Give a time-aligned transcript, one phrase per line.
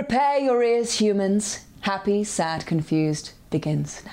[0.00, 1.66] Prepare your ears, humans.
[1.80, 4.12] Happy, sad, confused begins now.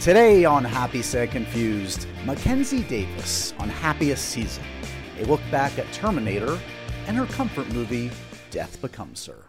[0.00, 4.64] Today on Happy Sad Confused, Mackenzie Davis on Happiest Season.
[5.20, 6.58] A look back at Terminator
[7.06, 8.10] and her comfort movie,
[8.50, 9.44] Death Becomes Her.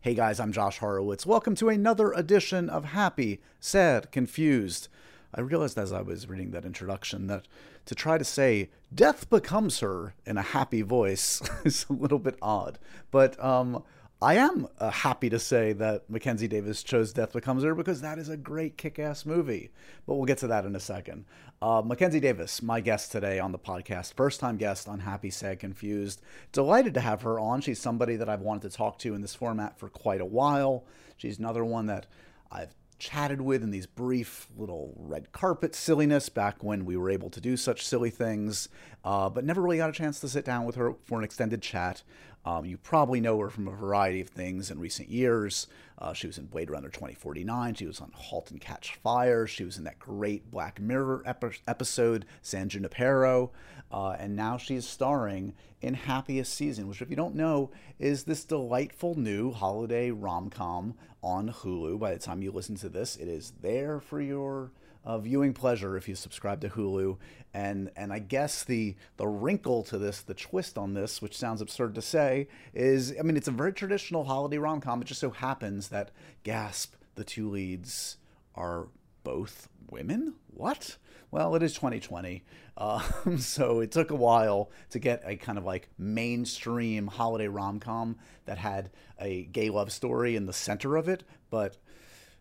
[0.00, 1.24] Hey guys, I'm Josh Horowitz.
[1.24, 4.88] Welcome to another edition of Happy, Sad, Confused.
[5.34, 7.48] I realized as I was reading that introduction that
[7.86, 12.36] to try to say death becomes her in a happy voice is a little bit
[12.42, 12.78] odd.
[13.10, 13.82] But um,
[14.22, 18.18] I am uh, happy to say that Mackenzie Davis chose Death Becomes Her because that
[18.18, 19.72] is a great kick ass movie.
[20.06, 21.24] But we'll get to that in a second.
[21.60, 25.58] Uh, Mackenzie Davis, my guest today on the podcast, first time guest on Happy, Sad,
[25.58, 26.20] Confused.
[26.52, 27.62] Delighted to have her on.
[27.62, 30.84] She's somebody that I've wanted to talk to in this format for quite a while.
[31.16, 32.06] She's another one that
[32.50, 37.28] I've chatted with in these brief little red carpet silliness back when we were able
[37.28, 38.68] to do such silly things,
[39.04, 41.60] uh, but never really got a chance to sit down with her for an extended
[41.60, 42.04] chat.
[42.44, 45.66] Um, you probably know her from a variety of things in recent years.
[45.98, 47.74] Uh, she was in Blade Runner 2049.
[47.74, 49.48] She was on *Halt and Catch Fire*.
[49.48, 53.50] She was in that great Black Mirror epi- episode, San Junipero.
[53.92, 58.44] Uh, and now she's starring in Happiest Season, which, if you don't know, is this
[58.44, 61.98] delightful new holiday rom com on Hulu.
[61.98, 64.72] By the time you listen to this, it is there for your
[65.04, 67.18] uh, viewing pleasure if you subscribe to Hulu.
[67.52, 71.60] And and I guess the the wrinkle to this, the twist on this, which sounds
[71.60, 75.02] absurd to say, is I mean it's a very traditional holiday rom com.
[75.02, 76.12] It just so happens that
[76.44, 78.16] gasp the two leads
[78.54, 78.88] are
[79.22, 80.34] both women.
[80.46, 80.96] What?
[81.32, 82.44] Well, it is 2020,
[82.76, 83.00] uh,
[83.38, 88.16] so it took a while to get a kind of like mainstream holiday rom com
[88.44, 91.78] that had a gay love story in the center of it, but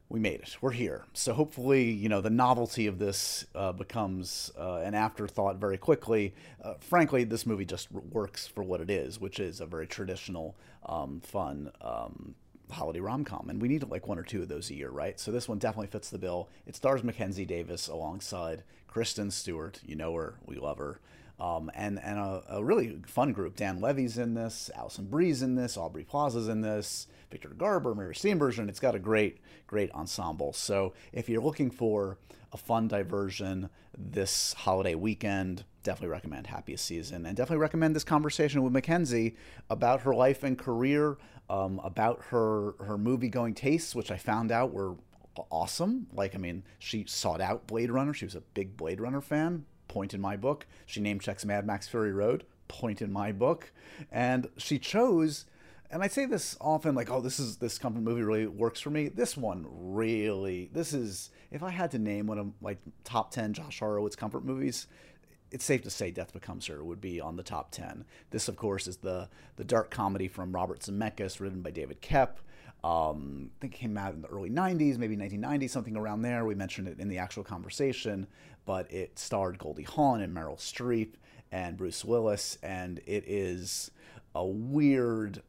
[0.09, 0.57] we made it.
[0.59, 1.05] We're here.
[1.13, 6.35] So hopefully, you know, the novelty of this uh, becomes uh, an afterthought very quickly.
[6.61, 10.57] Uh, frankly, this movie just works for what it is, which is a very traditional,
[10.85, 12.35] um, fun um,
[12.71, 13.49] holiday rom com.
[13.49, 15.19] And we need like one or two of those a year, right?
[15.19, 16.49] So this one definitely fits the bill.
[16.65, 19.79] It stars Mackenzie Davis alongside Kristen Stewart.
[19.83, 20.99] You know her, we love her.
[21.39, 23.55] Um, and and a, a, really fun group.
[23.55, 28.13] Dan Levy's in this, Alison Brie's in this, Aubrey Plaza's in this, Victor Garber, Mary
[28.13, 28.69] Steenburgen.
[28.69, 30.53] It's got a great, great ensemble.
[30.53, 32.19] So if you're looking for
[32.53, 38.61] a fun diversion this holiday weekend, definitely recommend Happiest Season and definitely recommend this conversation
[38.61, 39.35] with Mackenzie
[39.67, 41.17] about her life and career,
[41.49, 44.95] um, about her her movie going tastes, which I found out were
[45.49, 46.07] awesome.
[46.13, 48.13] Like, I mean, she sought out Blade Runner.
[48.13, 49.65] She was a big Blade Runner fan.
[49.87, 50.65] Point in my book.
[50.85, 52.45] She name checks Mad Max Fury Road.
[52.67, 53.71] Point in my book.
[54.11, 55.45] And she chose
[55.91, 58.89] and I say this often, like, oh, this is this comfort movie really works for
[58.89, 59.09] me.
[59.09, 63.53] This one really, this is if I had to name one of like top ten
[63.53, 64.87] Josh Horowitz comfort movies,
[65.51, 68.05] it's safe to say Death Becomes Her would be on the top ten.
[68.29, 69.27] This, of course, is the
[69.57, 72.37] the dark comedy from Robert Zemeckis, written by David Koepp.
[72.83, 76.45] Um, I think it came out in the early 90s, maybe 1990, something around there.
[76.45, 78.27] We mentioned it in the actual conversation,
[78.65, 81.13] but it starred Goldie Hawn and Meryl Streep
[81.51, 83.91] and Bruce Willis, and it is
[84.33, 85.43] a weird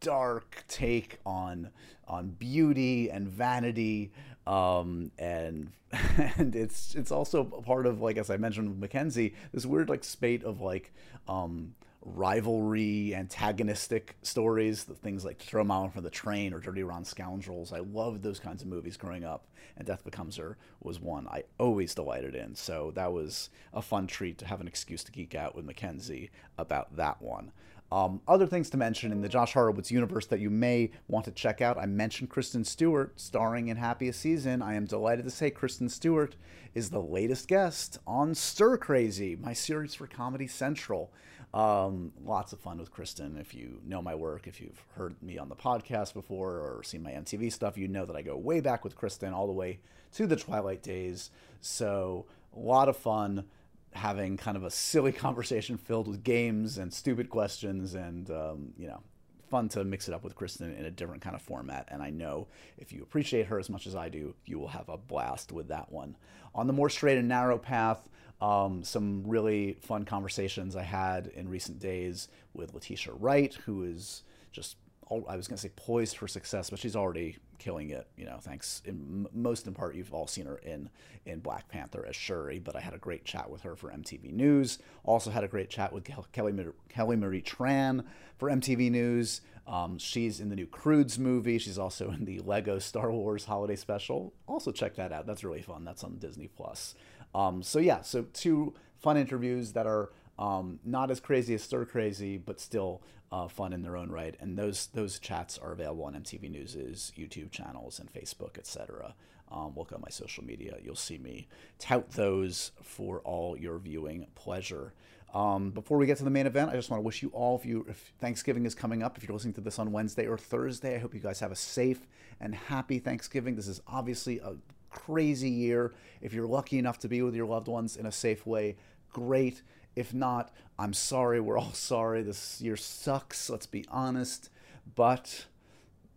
[0.00, 1.70] dark take on
[2.06, 4.12] on beauty and vanity
[4.46, 5.72] um, and
[6.36, 10.04] and it's it's also part of like as I mentioned with Mackenzie this weird like
[10.04, 10.92] spate of like
[11.28, 11.74] um,
[12.14, 17.72] rivalry antagonistic stories the things like Throw Mama from the Train or Dirty Rotten Scoundrels
[17.72, 21.42] I loved those kinds of movies growing up and Death Becomes Her was one I
[21.58, 25.34] always delighted in so that was a fun treat to have an excuse to geek
[25.34, 27.50] out with Mackenzie about that one
[27.92, 31.30] um, other things to mention in the Josh Horowitz universe that you may want to
[31.30, 31.78] check out.
[31.78, 34.60] I mentioned Kristen Stewart starring in Happiest Season.
[34.60, 36.34] I am delighted to say Kristen Stewart
[36.74, 41.12] is the latest guest on Stir Crazy, my series for Comedy Central.
[41.56, 43.38] Um, lots of fun with Kristen.
[43.38, 47.02] If you know my work, if you've heard me on the podcast before or seen
[47.02, 49.78] my MTV stuff, you know that I go way back with Kristen all the way
[50.16, 51.30] to the Twilight days.
[51.62, 53.46] So, a lot of fun
[53.92, 58.86] having kind of a silly conversation filled with games and stupid questions and um, you
[58.86, 59.00] know
[59.48, 62.10] fun to mix it up with kristen in a different kind of format and i
[62.10, 62.46] know
[62.78, 65.68] if you appreciate her as much as i do you will have a blast with
[65.68, 66.16] that one.
[66.54, 68.08] On the more straight and narrow path
[68.40, 74.22] um, some really fun conversations i had in recent days with letitia wright who is
[74.52, 74.76] just
[75.08, 78.06] I was going to say poised for success, but she's already killing it.
[78.16, 80.90] You know, thanks in most in part you've all seen her in
[81.24, 82.58] in Black Panther as Shuri.
[82.58, 84.78] But I had a great chat with her for MTV News.
[85.04, 86.52] Also had a great chat with Kelly
[86.88, 88.04] Kelly Marie Tran
[88.38, 89.40] for MTV News.
[89.66, 91.58] Um, she's in the new Croods movie.
[91.58, 94.32] She's also in the Lego Star Wars Holiday Special.
[94.46, 95.26] Also check that out.
[95.26, 95.84] That's really fun.
[95.84, 96.94] That's on Disney Plus.
[97.34, 101.84] Um, so yeah, so two fun interviews that are um, not as crazy as stir
[101.84, 103.02] crazy, but still
[103.32, 104.36] uh, fun in their own right.
[104.40, 109.14] And those those chats are available on MTV News's YouTube channels and Facebook, etc.
[109.50, 111.48] Um, look at my social media; you'll see me
[111.78, 114.92] tout those for all your viewing pleasure.
[115.34, 117.56] Um, before we get to the main event, I just want to wish you all,
[117.56, 120.38] if you if Thanksgiving is coming up, if you're listening to this on Wednesday or
[120.38, 122.06] Thursday, I hope you guys have a safe
[122.40, 123.56] and happy Thanksgiving.
[123.56, 124.54] This is obviously a
[124.90, 125.92] crazy year.
[126.20, 128.76] If you're lucky enough to be with your loved ones in a safe way,
[129.12, 129.62] great.
[129.96, 131.40] If not, I'm sorry.
[131.40, 132.22] We're all sorry.
[132.22, 134.50] This year sucks, let's be honest.
[134.94, 135.46] But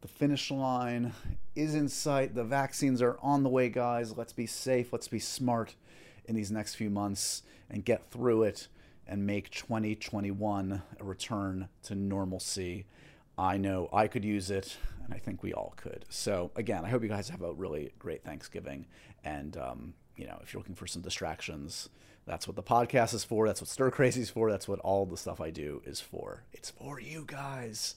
[0.01, 1.13] the finish line
[1.55, 2.35] is in sight.
[2.35, 4.15] The vaccines are on the way, guys.
[4.15, 4.93] Let's be safe.
[4.93, 5.75] Let's be smart
[6.25, 8.67] in these next few months and get through it
[9.07, 12.85] and make 2021 a return to normalcy.
[13.37, 16.05] I know I could use it, and I think we all could.
[16.09, 18.85] So, again, I hope you guys have a really great Thanksgiving.
[19.23, 21.89] And, um, you know, if you're looking for some distractions,
[22.29, 23.47] that's what the podcast is for.
[23.47, 24.51] That's what Stir Crazy is for.
[24.51, 26.43] That's what all the stuff I do is for.
[26.53, 27.95] It's for you guys.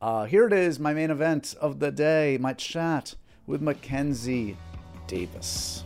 [0.00, 3.14] Uh, here it is, my main event of the day, my chat
[3.46, 4.56] with Mackenzie
[5.06, 5.84] Davis.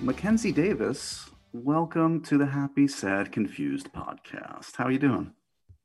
[0.00, 4.74] Mackenzie Davis, welcome to the Happy, Sad, Confused podcast.
[4.74, 5.32] How are you doing?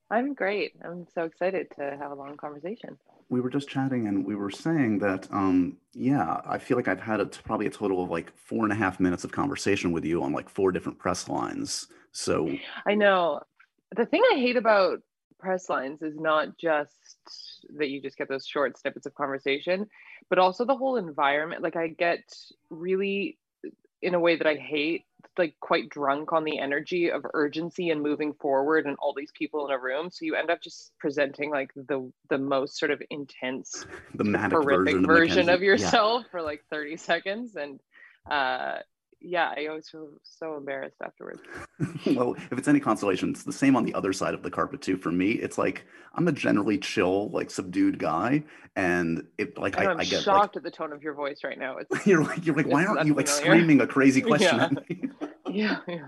[0.10, 0.74] I'm great.
[0.84, 2.98] I'm so excited to have a long conversation.
[3.30, 7.00] We were just chatting and we were saying that, um, yeah, I feel like I've
[7.00, 10.06] had a, probably a total of like four and a half minutes of conversation with
[10.06, 11.88] you on like four different press lines.
[12.12, 12.50] So
[12.86, 13.42] I know
[13.96, 15.00] the thing I hate about
[15.40, 16.94] press lines is not just
[17.78, 19.88] that you just get those short snippets of conversation,
[20.30, 21.62] but also the whole environment.
[21.62, 22.24] Like I get
[22.70, 23.38] really
[24.02, 25.06] in a way that I hate,
[25.38, 29.66] like quite drunk on the energy of urgency and moving forward and all these people
[29.66, 30.10] in a room.
[30.12, 34.96] So you end up just presenting like the the most sort of intense, the horrific
[34.96, 36.32] version, version of, of yourself yeah.
[36.32, 37.56] for like 30 seconds.
[37.56, 37.80] And
[38.30, 38.78] uh
[39.24, 41.42] yeah, I always feel so embarrassed afterwards.
[42.06, 44.82] well, if it's any consolation, it's the same on the other side of the carpet
[44.82, 44.98] too.
[44.98, 48.44] For me, it's like I'm a generally chill, like subdued guy,
[48.76, 51.14] and it like I, I, am I get shocked like, at the tone of your
[51.14, 51.78] voice right now.
[51.78, 54.66] It's you're like you're like why aren't you like screaming a crazy question yeah.
[54.66, 55.10] at me?
[55.50, 56.08] yeah, yeah.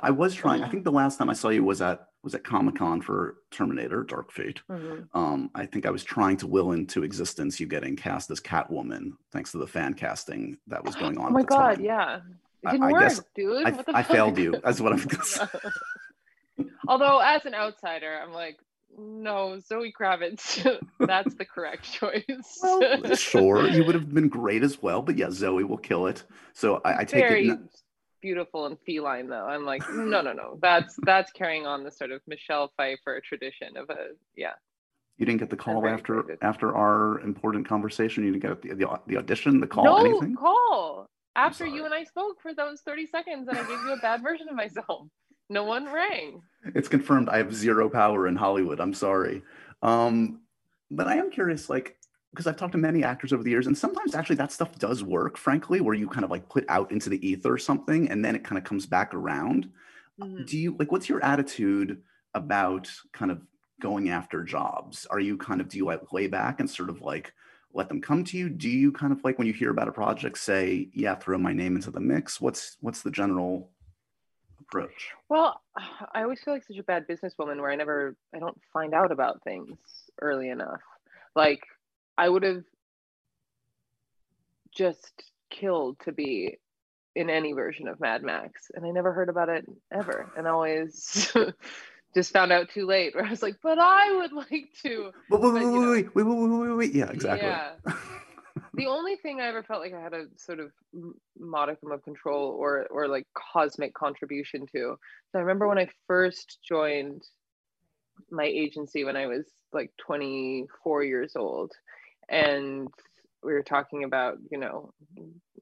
[0.00, 0.62] I was trying.
[0.62, 3.36] I think the last time I saw you was at was at Comic Con for
[3.50, 4.60] Terminator: Dark Fate.
[4.68, 5.16] Mm-hmm.
[5.16, 9.12] Um, I think I was trying to will into existence you getting cast as Catwoman,
[9.30, 11.26] thanks to the fan casting that was going on.
[11.26, 11.84] Oh my god, time.
[11.84, 13.66] yeah, it didn't I, I work, guess dude.
[13.66, 14.60] I, I failed you.
[14.64, 16.68] That's what I'm.
[16.88, 18.58] Although, as an outsider, I'm like,
[18.98, 20.80] no, Zoe Kravitz.
[21.00, 22.58] that's the correct choice.
[22.62, 26.24] well, sure, you would have been great as well, but yeah, Zoe will kill it.
[26.52, 27.58] So I, I take Very it.
[28.24, 29.46] Beautiful and feline, though.
[29.46, 30.58] I'm like, no, no, no.
[30.62, 34.54] That's that's carrying on the sort of Michelle Pfeiffer tradition of a yeah.
[35.18, 36.38] You didn't get the call after excited.
[36.42, 38.24] after our important conversation.
[38.24, 40.34] You didn't get the the, the audition, the call, no anything.
[40.34, 41.06] call
[41.36, 44.22] after you and I spoke for those 30 seconds, and I gave you a bad
[44.22, 45.08] version of myself.
[45.50, 46.40] No one rang.
[46.74, 47.28] It's confirmed.
[47.28, 48.80] I have zero power in Hollywood.
[48.80, 49.42] I'm sorry.
[49.82, 50.40] Um,
[50.90, 51.98] but I am curious, like,
[52.34, 55.04] because I've talked to many actors over the years, and sometimes actually that stuff does
[55.04, 58.24] work, frankly, where you kind of like put out into the ether or something and
[58.24, 59.70] then it kind of comes back around.
[60.20, 60.46] Mhm.
[60.46, 62.02] Do you like what's your attitude
[62.34, 63.42] about kind of
[63.80, 65.06] going after jobs?
[65.06, 67.32] Are you kind of do you like lay back and sort of like
[67.72, 68.48] let them come to you?
[68.48, 71.52] Do you kind of like when you hear about a project say, yeah, throw my
[71.52, 72.40] name into the mix?
[72.40, 73.70] What's what's the general
[74.60, 75.10] approach?
[75.28, 75.60] Well,
[76.12, 79.12] I always feel like such a bad businesswoman where I never, I don't find out
[79.12, 79.76] about things
[80.20, 80.80] early enough.
[81.36, 81.60] Like,
[82.16, 82.64] I would have
[84.74, 86.58] just killed to be
[87.14, 91.32] in any version of Mad Max, and I never heard about it ever, and always
[92.14, 93.14] just found out too late.
[93.14, 95.12] Where I was like, but I would like to.
[95.30, 96.94] Wait, wait, But, wait, know, wait, wait, wait, wait, wait, wait.
[96.94, 97.48] Yeah, exactly.
[97.48, 97.72] Yeah.
[98.74, 100.72] the only thing I ever felt like I had a sort of
[101.38, 104.98] modicum of control or or like cosmic contribution to.
[105.30, 107.22] So I remember when I first joined
[108.30, 111.72] my agency when I was like 24 years old,
[112.28, 112.88] and
[113.42, 114.90] we were talking about you know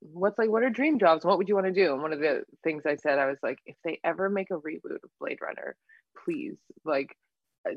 [0.00, 2.20] what's like what are dream jobs what would you want to do and one of
[2.20, 5.38] the things i said i was like if they ever make a reboot of blade
[5.42, 5.76] runner
[6.24, 7.16] please like
[7.66, 7.76] I-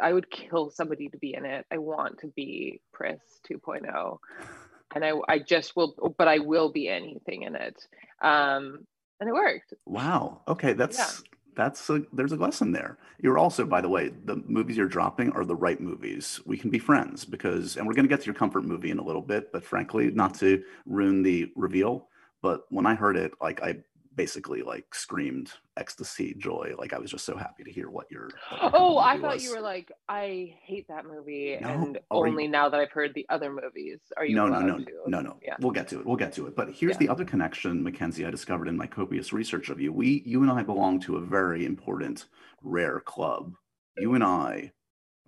[0.00, 1.66] I would kill somebody to be in it.
[1.72, 3.18] I want to be Pris
[3.50, 4.18] 2.0,
[4.94, 7.76] and I I just will, but I will be anything in it.
[8.22, 8.86] Um,
[9.18, 9.74] and it worked.
[9.84, 10.42] Wow.
[10.46, 10.96] Okay, that's
[11.56, 12.98] that's a there's a lesson there.
[13.20, 16.40] You're also, by the way, the movies you're dropping are the right movies.
[16.44, 18.98] We can be friends because, and we're going to get to your comfort movie in
[18.98, 19.52] a little bit.
[19.52, 22.08] But frankly, not to ruin the reveal,
[22.42, 23.78] but when I heard it, like I
[24.16, 26.72] basically like screamed ecstasy, joy.
[26.78, 28.30] Like I was just so happy to hear what your.
[28.50, 29.44] what your Oh, I thought was.
[29.44, 32.90] you were like, I hate that movie, No, and are you- only now that I've
[32.90, 34.86] heard the other movies are you no, no, no, to?
[35.06, 35.38] no, no.
[35.42, 35.56] Yeah.
[35.60, 36.06] We'll get to it.
[36.06, 36.56] We'll get to it.
[36.56, 36.98] But here's Yeah.
[36.98, 39.92] the other connection, Mackenzie, I discovered in my copious research of you.
[39.92, 42.26] We, you and I belong to a very important,
[42.62, 43.52] rare club.
[43.98, 44.72] You and I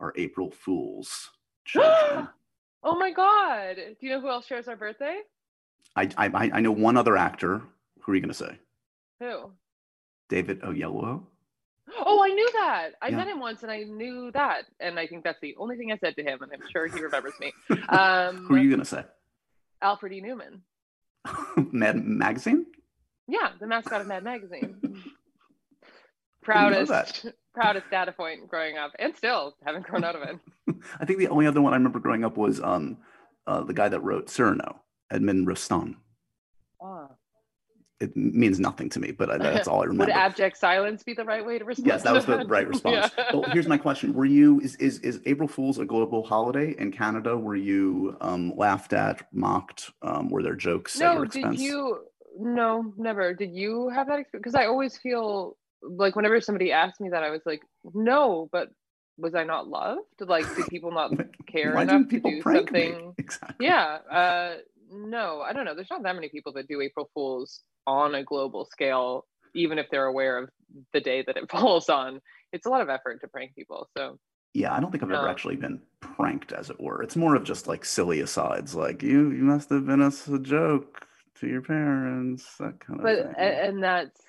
[0.00, 1.30] are April Fools
[1.64, 2.28] children.
[2.84, 3.74] Oh my god!
[3.74, 5.18] Do you know who else shares our birthday?
[5.96, 7.60] I, I I know one other actor.
[8.02, 8.56] Who are you going to say?
[9.20, 9.52] Who?
[10.28, 11.22] David Oyelowo?
[12.04, 12.90] Oh, I knew that.
[13.00, 13.16] I Yeah.
[13.16, 15.96] met him once, and I knew that, and I think that's the only thing I
[15.98, 17.52] said to him, and I'm sure he remembers me.
[17.88, 19.04] Um, Who are you going to say?
[19.80, 20.20] Alfred E.
[20.22, 20.60] Neuman.
[21.72, 22.66] Mad Magazine?
[23.26, 24.76] Yeah, the mascot of Mad Magazine.
[26.42, 30.76] proudest, proudest data point growing up, and still haven't grown out of it.
[31.00, 32.98] I think the only other one I remember growing up was um,
[33.46, 35.96] uh, the guy that wrote Cyrano, Edmond Rostand.
[36.82, 37.08] Oh.
[38.00, 40.04] It means nothing to me, but I, that's all I remember.
[40.04, 41.88] Would abject silence be the right way to respond?
[41.88, 43.10] Yes, that was the right response.
[43.18, 43.24] Yeah.
[43.32, 46.92] Well, here's my question: Were you is, is is April Fool's a global holiday in
[46.92, 47.36] Canada?
[47.36, 49.90] Were you um, laughed at, mocked?
[50.02, 51.98] Um, were there jokes at no, did you?
[52.38, 53.34] No, never.
[53.34, 54.44] Did you have that experience?
[54.44, 57.62] Because I always feel like whenever somebody asked me that, I was like,
[57.94, 58.68] no, but
[59.16, 60.02] was I not loved?
[60.20, 61.12] Like, did people not
[61.46, 62.92] care Why enough to do prank me?
[62.92, 63.14] something?
[63.18, 63.66] Exactly.
[63.66, 63.98] Yeah.
[64.10, 64.54] Uh,
[64.92, 65.74] no, I don't know.
[65.74, 69.86] There's not that many people that do April Fools on a global scale, even if
[69.90, 70.50] they're aware of
[70.92, 72.20] the day that it falls on.
[72.52, 73.88] It's a lot of effort to prank people.
[73.96, 74.18] So
[74.54, 75.28] Yeah, I don't think I've ever No.
[75.28, 77.02] actually been pranked, as it were.
[77.02, 81.06] It's more of just like silly asides, like you you must have been a joke
[81.36, 83.34] to your parents, that kind of but thing.
[83.38, 84.20] a- and that's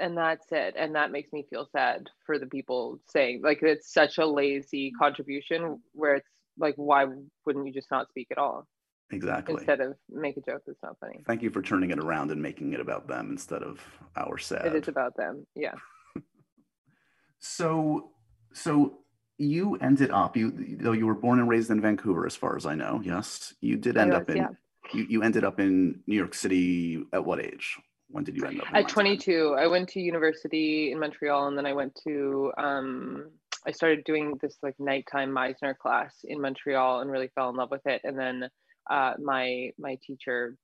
[0.00, 3.92] and that's it and that makes me feel sad for the people saying like it's
[3.92, 7.04] such a lazy contribution where it's like why
[7.44, 8.66] wouldn't you just not speak at all
[9.10, 9.54] exactly.
[9.54, 12.40] instead of make a joke that's not funny Thank you for turning it around and
[12.40, 13.80] making it about them instead of
[14.16, 14.66] our sad.
[14.66, 15.74] it is about them yeah
[17.38, 18.10] So,
[18.52, 18.98] so
[19.38, 22.66] you ended up you though you were born and raised in Vancouver, as far as
[22.66, 23.00] I know.
[23.04, 24.48] Yes, you did end was, up in yeah.
[24.92, 27.76] you, you ended up in New York City at what age?
[28.10, 28.66] When did you end up?
[28.68, 28.92] at Montana?
[28.92, 33.28] 22 i went to university in montreal and then i went to um
[33.66, 37.70] i started doing this like nighttime meisner class in montreal and really fell in love
[37.70, 38.48] with it and then
[38.90, 40.56] uh, my my teacher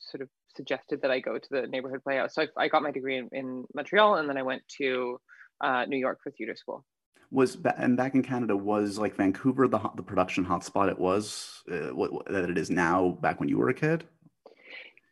[0.00, 2.90] sort of suggested that i go to the neighborhood playhouse so i, I got my
[2.90, 5.20] degree in, in montreal and then i went to
[5.60, 6.84] uh, new york for theater school
[7.30, 11.94] Was and back in Canada was like Vancouver the the production hotspot it was uh,
[11.94, 14.04] what, what that it is now back when you were a kid.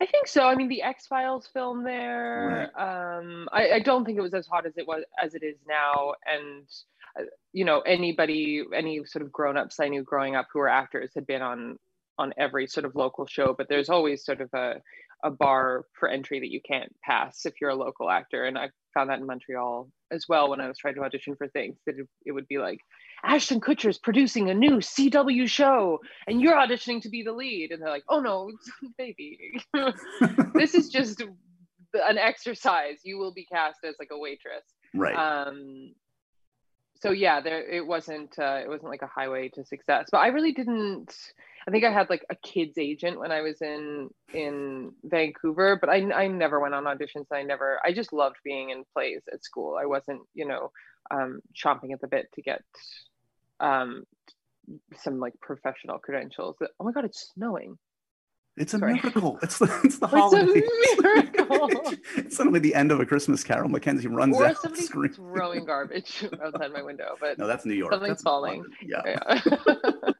[0.02, 0.48] I think so.
[0.48, 2.72] I mean, the X Files film there.
[2.76, 5.58] Um, I, I don't think it was as hot as it was as it is
[5.68, 6.14] now.
[6.26, 6.66] And
[7.18, 10.68] uh, you know, anybody, any sort of grown ups I knew growing up who were
[10.68, 11.78] actors had been on
[12.18, 13.54] on every sort of local show.
[13.56, 14.80] But there's always sort of a
[15.24, 18.44] a bar for entry that you can't pass if you're a local actor.
[18.44, 21.48] And I found that in Montreal as well when I was trying to audition for
[21.48, 21.78] things.
[21.86, 22.78] That it, it would be like
[23.24, 27.70] Ashton Kutcher's producing a new CW show, and you're auditioning to be the lead.
[27.70, 28.50] And they're like, "Oh no,
[28.98, 29.38] baby."
[30.54, 31.22] this is just
[31.94, 32.98] an exercise.
[33.04, 34.64] You will be cast as like a waitress.
[34.94, 35.14] right.
[35.14, 35.94] Um,
[37.00, 40.08] so yeah, there it wasn't uh, it wasn't like a highway to success.
[40.10, 41.14] But I really didn't.
[41.66, 45.88] I think I had like a kids agent when I was in in Vancouver, but
[45.90, 47.26] I I never went on auditions.
[47.32, 47.78] I never.
[47.84, 49.76] I just loved being in plays at school.
[49.80, 50.70] I wasn't you know
[51.10, 52.62] um, chomping at the bit to get
[53.60, 54.04] um,
[54.98, 56.56] some like professional credentials.
[56.80, 57.78] Oh my god, it's snowing.
[58.56, 58.94] It's a Sorry.
[58.94, 59.38] miracle.
[59.42, 60.62] It's the, it's the It's a holiday.
[61.00, 61.68] miracle.
[62.16, 63.68] it's suddenly the end of a Christmas carol.
[63.70, 64.58] Mackenzie runs or out.
[64.58, 65.14] somebody screaming.
[65.14, 67.14] throwing garbage outside my window.
[67.18, 67.92] But No, that's New York.
[67.92, 68.58] Something's That's falling.
[68.62, 68.76] London.
[68.82, 69.40] Yeah.
[69.46, 70.11] yeah.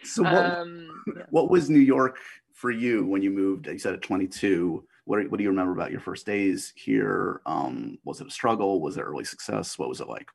[0.04, 1.24] So what, um, yeah.
[1.30, 2.18] what was New York
[2.54, 3.66] for you when you moved?
[3.66, 4.84] You said at 22.
[5.04, 7.40] What, are, what do you remember about your first days here?
[7.46, 8.80] Um, was it a struggle?
[8.80, 9.78] Was it early success?
[9.78, 10.28] What was it like?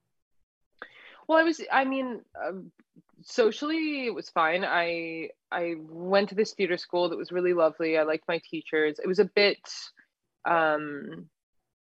[1.27, 1.61] Well, I was.
[1.71, 2.71] I mean, um,
[3.23, 4.63] socially, it was fine.
[4.63, 7.97] I I went to this theater school that was really lovely.
[7.97, 8.99] I liked my teachers.
[8.99, 9.59] It was a bit.
[10.47, 11.27] Um,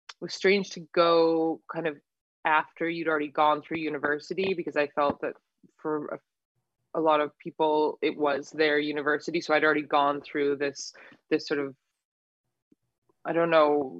[0.09, 1.97] it was strange to go kind of
[2.45, 5.33] after you'd already gone through university because I felt that
[5.77, 6.19] for a,
[6.95, 10.93] a lot of people it was their university, so I'd already gone through this
[11.29, 11.75] this sort of
[13.25, 13.97] I don't know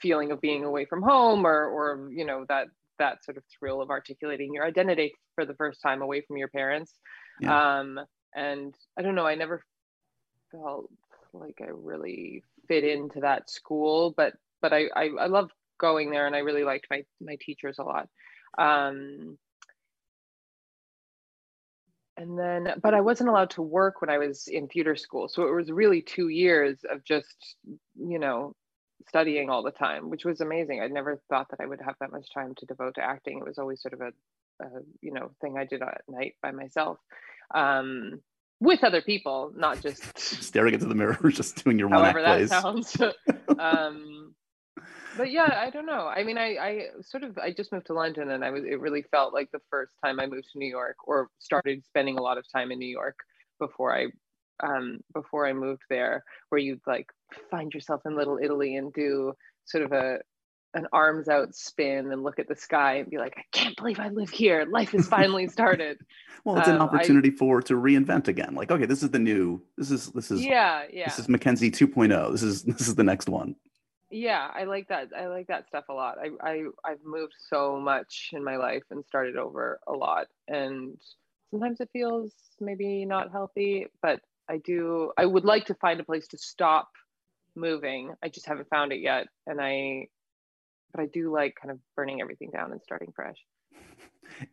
[0.00, 3.82] feeling of being away from home or or you know that that sort of thrill
[3.82, 6.92] of articulating your identity for the first time away from your parents.
[7.40, 7.78] Yeah.
[7.80, 7.98] Um,
[8.34, 9.62] and I don't know, I never
[10.52, 10.88] felt
[11.32, 16.26] like I really fit into that school, but but I I, I loved going there
[16.26, 18.08] and I really liked my my teachers a lot.
[18.58, 19.38] Um,
[22.16, 25.28] and then but I wasn't allowed to work when I was in theater school.
[25.28, 27.56] So it was really two years of just,
[27.96, 28.54] you know,
[29.08, 30.80] studying all the time, which was amazing.
[30.80, 33.38] I never thought that I would have that much time to devote to acting.
[33.38, 34.12] It was always sort of a,
[34.64, 34.68] a
[35.00, 36.98] you know thing I did at night by myself,
[37.54, 38.20] um,
[38.60, 42.36] with other people, not just staring into the mirror, just doing your one act that
[42.36, 42.48] plays.
[42.50, 42.96] sounds.
[43.58, 44.34] um,
[45.16, 46.06] but yeah, I don't know.
[46.06, 48.80] I mean, I, I sort of I just moved to London, and I was it
[48.80, 52.22] really felt like the first time I moved to New York or started spending a
[52.22, 53.18] lot of time in New York
[53.58, 54.06] before I
[54.62, 57.06] um, before I moved there, where you'd like
[57.50, 60.18] find yourself in Little Italy and do sort of a
[60.74, 64.00] an arms out spin and look at the sky and be like, I can't believe
[64.00, 64.64] I live here.
[64.64, 65.98] Life has finally started.
[66.44, 68.54] well, it's an um, I- opportunity for to reinvent again.
[68.54, 69.62] Like, okay, this is the new.
[69.76, 71.04] This is this is yeah, yeah.
[71.04, 72.32] this is Mackenzie 2.0.
[72.32, 73.56] This is this is the next one.
[74.12, 77.80] Yeah i like that i like that stuff a lot I, I i've moved so
[77.80, 80.98] much in my life and started over a lot and
[81.50, 86.04] sometimes it feels maybe not healthy but i do i would like to find a
[86.04, 86.90] place to stop
[87.56, 90.06] moving i just haven't found it yet and i
[90.92, 93.38] but i do like kind of burning everything down and starting fresh.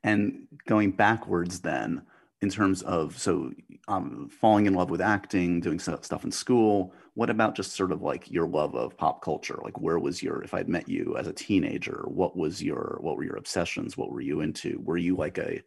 [0.04, 2.06] And going backwards, then
[2.42, 3.52] in terms of so
[3.88, 6.94] um, falling in love with acting, doing stu- stuff in school.
[7.16, 9.60] What about just sort of like your love of pop culture?
[9.62, 12.04] Like, where was your if I'd met you as a teenager?
[12.08, 13.98] What was your what were your obsessions?
[13.98, 14.80] What were you into?
[14.84, 15.62] Were you like a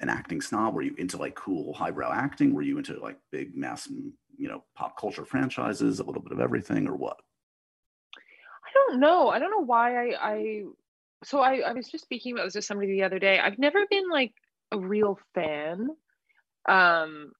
[0.00, 0.74] an acting snob?
[0.74, 2.54] Were you into like cool highbrow acting?
[2.54, 6.00] Were you into like big mass you know pop culture franchises?
[6.00, 7.20] A little bit of everything, or what?
[8.64, 9.28] I don't know.
[9.28, 10.62] I don't know why I I
[11.22, 13.38] so I, I was just speaking about this with somebody the other day.
[13.38, 14.32] I've never been like
[14.72, 15.88] a real fan.
[16.68, 17.32] Um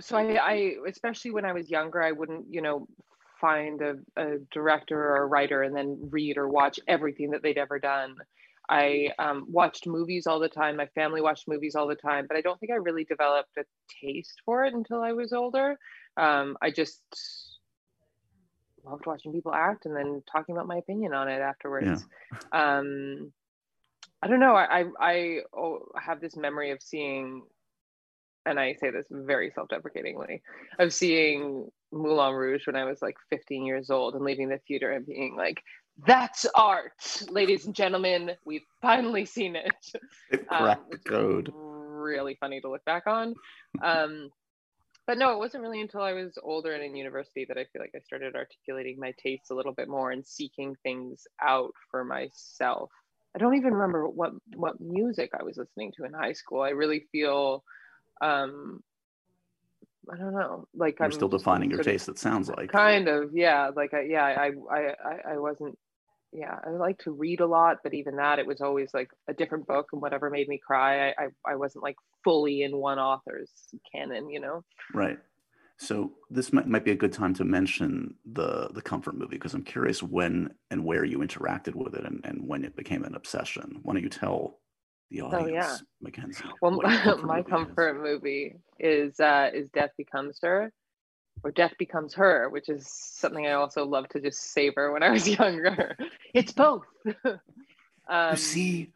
[0.00, 2.86] so I, I especially when I was younger, I wouldn't, you know,
[3.40, 7.58] find a, a director or a writer and then read or watch everything that they'd
[7.58, 8.14] ever done.
[8.70, 10.76] I um, watched movies all the time.
[10.76, 13.64] My family watched movies all the time, but I don't think I really developed a
[14.00, 15.76] taste for it until I was older.
[16.16, 17.02] Um, I just
[18.84, 22.04] loved watching people act and then talking about my opinion on it afterwards.
[22.52, 23.32] Um,
[24.22, 24.54] I don't know.
[24.54, 27.42] I I, I oh, have this memory of seeing,
[28.46, 30.42] and I say this very self-deprecatingly,
[30.78, 34.92] of seeing Moulin Rouge when I was like 15 years old and leaving the theater
[34.92, 35.62] and being like,
[36.06, 36.92] "That's art,
[37.30, 38.32] ladies and gentlemen.
[38.44, 39.74] We've finally seen it."
[40.30, 41.50] It um, the code.
[41.52, 43.34] Really funny to look back on.
[43.82, 44.30] Um,
[45.06, 47.82] but no, it wasn't really until I was older and in university that I feel
[47.82, 52.04] like I started articulating my tastes a little bit more and seeking things out for
[52.04, 52.90] myself.
[53.34, 56.60] I don't even remember what what music I was listening to in high school.
[56.60, 57.64] I really feel,
[58.20, 58.82] um,
[60.12, 62.08] I don't know, like You're I'm still defining your of- taste.
[62.08, 62.70] It sounds like.
[62.70, 65.78] kind of yeah like I, yeah I, I i i wasn't
[66.32, 69.34] yeah i like to read a lot but even that it was always like a
[69.34, 72.98] different book and whatever made me cry i i, I wasn't like fully in one
[72.98, 73.50] author's
[73.94, 74.64] canon you know
[74.94, 75.18] Right.
[75.82, 79.52] So this might, might be a good time to mention the the comfort movie because
[79.52, 83.16] I'm curious when and where you interacted with it and, and when it became an
[83.16, 83.80] obsession.
[83.82, 84.60] Why don't you tell
[85.10, 85.76] the audience, Oh, yeah.
[86.00, 86.44] Mackenzie?
[86.60, 87.50] well your my movie is?
[87.50, 90.72] comfort movie is uh is death becomes her
[91.42, 95.10] or death becomes her which is something i also love to just savor when i
[95.10, 95.96] was younger
[96.32, 96.84] it's both
[97.26, 97.40] um
[98.30, 98.92] You see,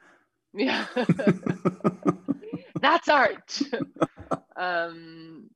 [0.55, 0.87] yeah
[2.81, 3.61] that's art
[4.57, 5.51] um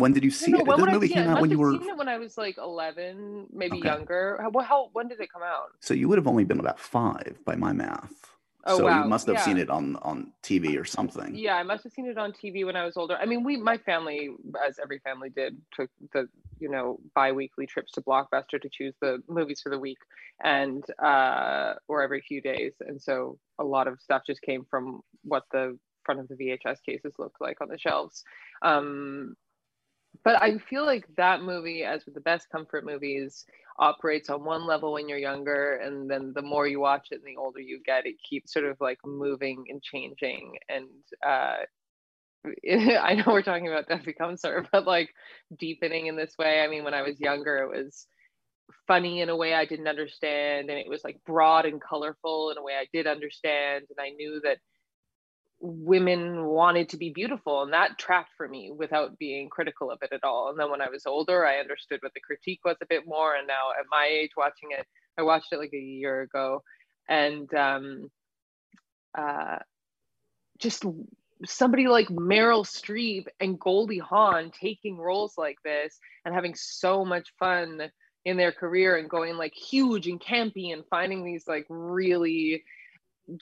[0.00, 0.66] when did you see No, it?
[0.66, 2.18] when This would I movie came I out when you were seen it when I
[2.18, 3.88] was like 11, maybe Okay.
[3.88, 4.38] younger.
[4.40, 5.70] How, how when did it come out?
[5.80, 8.32] so you would have only been about five by my math.
[8.68, 9.02] Oh, so wow.
[9.04, 11.36] you must have seen it on on TV or something.
[11.36, 13.16] Yeah, I must have seen it on TV when I was older.
[13.16, 14.30] I mean, we, my family,
[14.66, 16.28] as every family did, took the
[16.58, 19.98] you know bi-weekly trips to Blockbuster to choose the movies for the week,
[20.42, 25.00] and uh, or every few days, and so a lot of stuff just came from
[25.22, 28.24] what the front of the VHS cases looked like on the shelves.
[28.62, 29.36] Um,
[30.24, 33.44] but I feel like that movie, as with the best comfort movies,
[33.78, 37.24] operates on one level when you're younger, and then the more you watch it and
[37.24, 40.56] the older you get, it keeps sort of like moving and changing.
[40.68, 40.88] And
[41.24, 41.64] uh,
[43.00, 45.10] I know we're talking about Death Becomes Her, but like
[45.58, 46.60] deepening in this way.
[46.60, 48.06] I mean, when I was younger, it was
[48.86, 52.58] funny in a way I didn't understand, and it was like broad and colorful in
[52.58, 54.58] a way I did understand, and I knew that
[55.60, 60.12] women wanted to be beautiful and that trapped for me without being critical of it
[60.12, 60.50] at all.
[60.50, 63.34] And then when i was older i understood what the critique was a bit more
[63.34, 64.86] and now at my age watching it
[65.18, 66.62] i watched it like a year ago.
[67.08, 68.10] And um
[69.16, 69.58] uh
[70.58, 70.84] just
[71.44, 77.32] somebody like meryl streep and goldie hawn taking roles like this and having so much
[77.38, 77.90] fun
[78.24, 82.64] in their career and going like huge and campy and finding these like really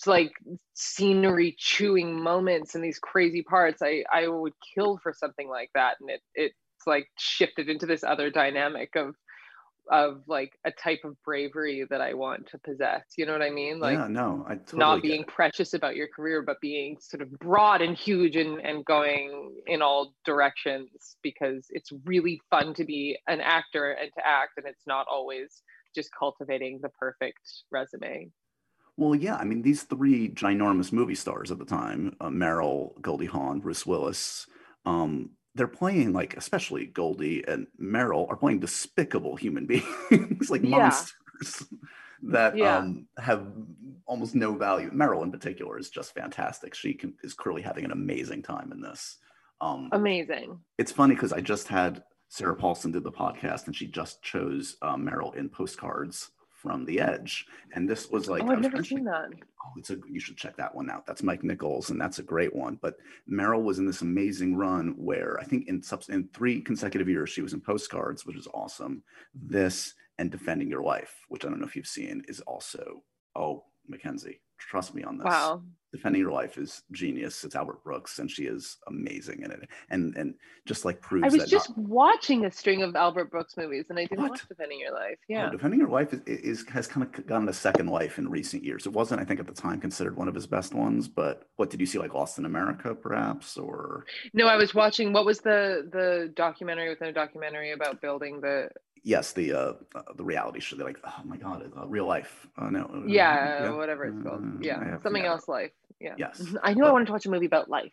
[0.06, 0.32] like
[0.74, 5.96] scenery chewing moments and these crazy parts i i would kill for something like that
[6.00, 6.54] and it it's
[6.86, 9.14] like shifted into this other dynamic of
[9.90, 13.02] of like a type of bravery that I want to possess.
[13.16, 13.78] You know what I mean?
[13.80, 17.30] Like yeah, no, I totally not being precious about your career, but being sort of
[17.38, 23.18] broad and huge and, and going in all directions because it's really fun to be
[23.28, 25.62] an actor and to act, and it's not always
[25.94, 28.30] just cultivating the perfect resume.
[28.96, 33.26] Well, yeah, I mean, these three ginormous movie stars at the time, uh, Meryl, Goldie
[33.26, 34.46] Hawn, Bruce Willis,
[34.86, 39.66] um, they're playing like, especially Goldie and Meryl are playing despicable human
[40.10, 40.68] beings, like yeah.
[40.70, 41.66] monsters
[42.22, 42.78] that yeah.
[42.78, 43.46] um, have
[44.06, 44.90] almost no value.
[44.90, 46.74] Meryl, in particular, is just fantastic.
[46.74, 49.18] She can, is clearly having an amazing time in this.
[49.60, 50.58] Um, amazing.
[50.78, 54.76] It's funny because I just had Sarah Paulson did the podcast, and she just chose
[54.82, 56.30] uh, Meryl in postcards
[56.64, 59.28] from The Edge, and this was like oh, I've never seen that.
[59.30, 61.04] Oh, it's a you should check that one out.
[61.04, 62.78] That's Mike Nichols, and that's a great one.
[62.80, 62.96] But
[63.30, 67.28] Meryl was in this amazing run where I think in sub in three consecutive years
[67.28, 69.02] she was in Postcards, which is awesome.
[69.34, 73.02] This and Defending Your Life, which I don't know if you've seen, is also
[73.36, 75.26] oh Mackenzie, trust me on this.
[75.26, 75.62] Wow.
[75.94, 77.44] Defending Your Life is genius.
[77.44, 79.68] It's Albert Brooks, and she is amazing in it.
[79.90, 80.34] And and
[80.66, 81.24] just like proves.
[81.24, 81.78] I was just not...
[81.86, 84.32] watching a string of Albert Brooks movies, and I didn't what?
[84.32, 85.18] watch Defending Your Life.
[85.20, 85.46] Oh, yeah.
[85.46, 88.64] Oh, Defending Your Life is, is has kind of gotten a second life in recent
[88.64, 88.86] years.
[88.86, 91.06] It wasn't, I think, at the time considered one of his best ones.
[91.06, 94.04] But what did you see, like Lost in America, perhaps, or?
[94.32, 95.12] No, I was watching.
[95.12, 98.68] What was the the documentary within a documentary about building the
[99.04, 100.76] yes, the uh, uh, the reality show.
[100.76, 102.46] They're like, oh my god, uh, real life.
[102.58, 102.90] Uh, no.
[102.92, 104.42] Uh, yeah, yeah, whatever it's called.
[104.42, 105.46] Uh, yeah, something else.
[105.46, 105.70] Life.
[106.04, 106.14] Yeah.
[106.18, 106.54] Yes.
[106.62, 107.92] I knew but, I wanted to watch a movie about life.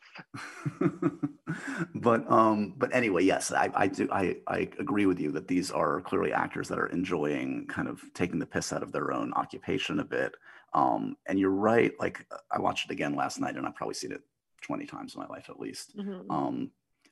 [1.96, 5.72] but um, but anyway, yes, I, I do I I agree with you that these
[5.72, 9.34] are clearly actors that are enjoying kind of taking the piss out of their own
[9.34, 10.36] occupation a bit.
[10.74, 11.94] Um, and you're right.
[12.00, 14.22] Like I watched it again last night, and I've probably seen it
[14.62, 15.98] 20 times in my life at least.
[15.98, 16.30] Mm-hmm.
[16.32, 16.72] Um,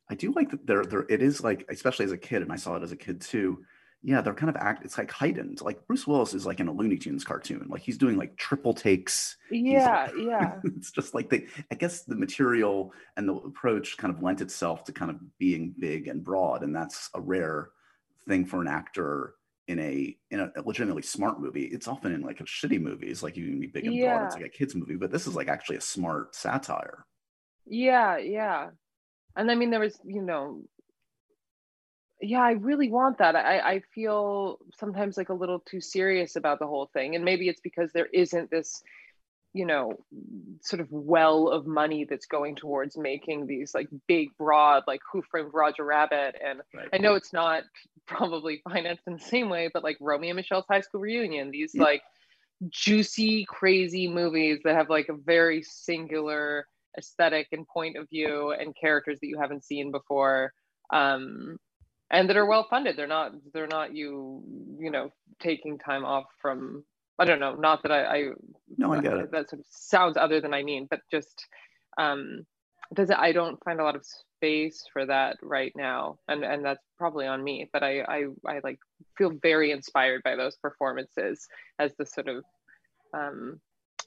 [0.10, 2.58] I do like that there there it is like especially as a kid, and I
[2.58, 3.64] saw it as a kid too
[4.02, 4.86] yeah, they're kind of act.
[4.86, 5.62] It's like heightened.
[5.62, 7.68] Like Bruce Willis is like in a Looney Tunes cartoon.
[7.70, 9.36] Like he's doing like triple takes.
[9.52, 10.56] Yeah, like, yeah.
[10.64, 11.48] it's just like they.
[11.72, 15.76] I guess the material and the approach kind of lent itself to kind of being
[15.78, 17.72] big and broad, and that's a rare
[18.28, 19.36] thing for an actor
[19.68, 21.66] in a in a legitimately smart movie.
[21.66, 24.18] It's often in like a shitty movies, like you can be big and yeah.
[24.18, 24.26] broad.
[24.28, 27.06] It's like a kids movie, but this is like actually a smart satire.
[27.66, 28.70] Yeah, yeah.
[29.36, 30.64] And I mean, there was, you know,
[32.22, 36.60] yeah i really want that I, I feel sometimes like a little too serious about
[36.60, 38.84] the whole thing and maybe it's because there isn't this
[39.54, 39.94] you know
[40.62, 45.24] sort of well of money that's going towards making these like big broad like who
[45.24, 46.90] framed roger rabbit and right.
[46.94, 47.64] i know it's not
[48.08, 51.72] probably financed in the same way but like Romy and Michele's high school reunion these
[51.76, 51.84] yeah.
[51.84, 52.02] like
[52.70, 56.66] juicy crazy movies that have like a very singular
[56.98, 60.52] aesthetic and point of view and characters that you haven't seen before
[60.92, 61.58] um
[62.12, 62.98] and that are well funded.
[62.98, 64.44] They're not they're not you
[64.80, 66.84] you know taking time off from
[67.18, 68.30] i don't know not that i i
[68.78, 69.32] no i get it.
[69.32, 71.48] that sort of sounds other than i mean but just
[71.98, 72.46] um
[72.94, 76.64] does it i don't find a lot of space for that right now and and
[76.66, 78.80] that's probably on me but i i, I like
[79.18, 82.44] feel very inspired by those performances as the sort of
[83.14, 83.62] um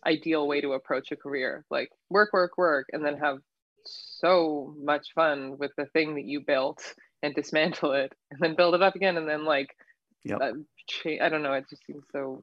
[0.06, 1.64] ideal way to approach a career.
[1.70, 3.38] Like work work work and then have
[3.84, 8.74] so much fun with the thing that you built and dismantle it and then build
[8.74, 9.76] it up again and then like
[10.24, 10.40] yep.
[10.40, 10.52] uh,
[10.88, 12.42] cha- I don't know it just seems so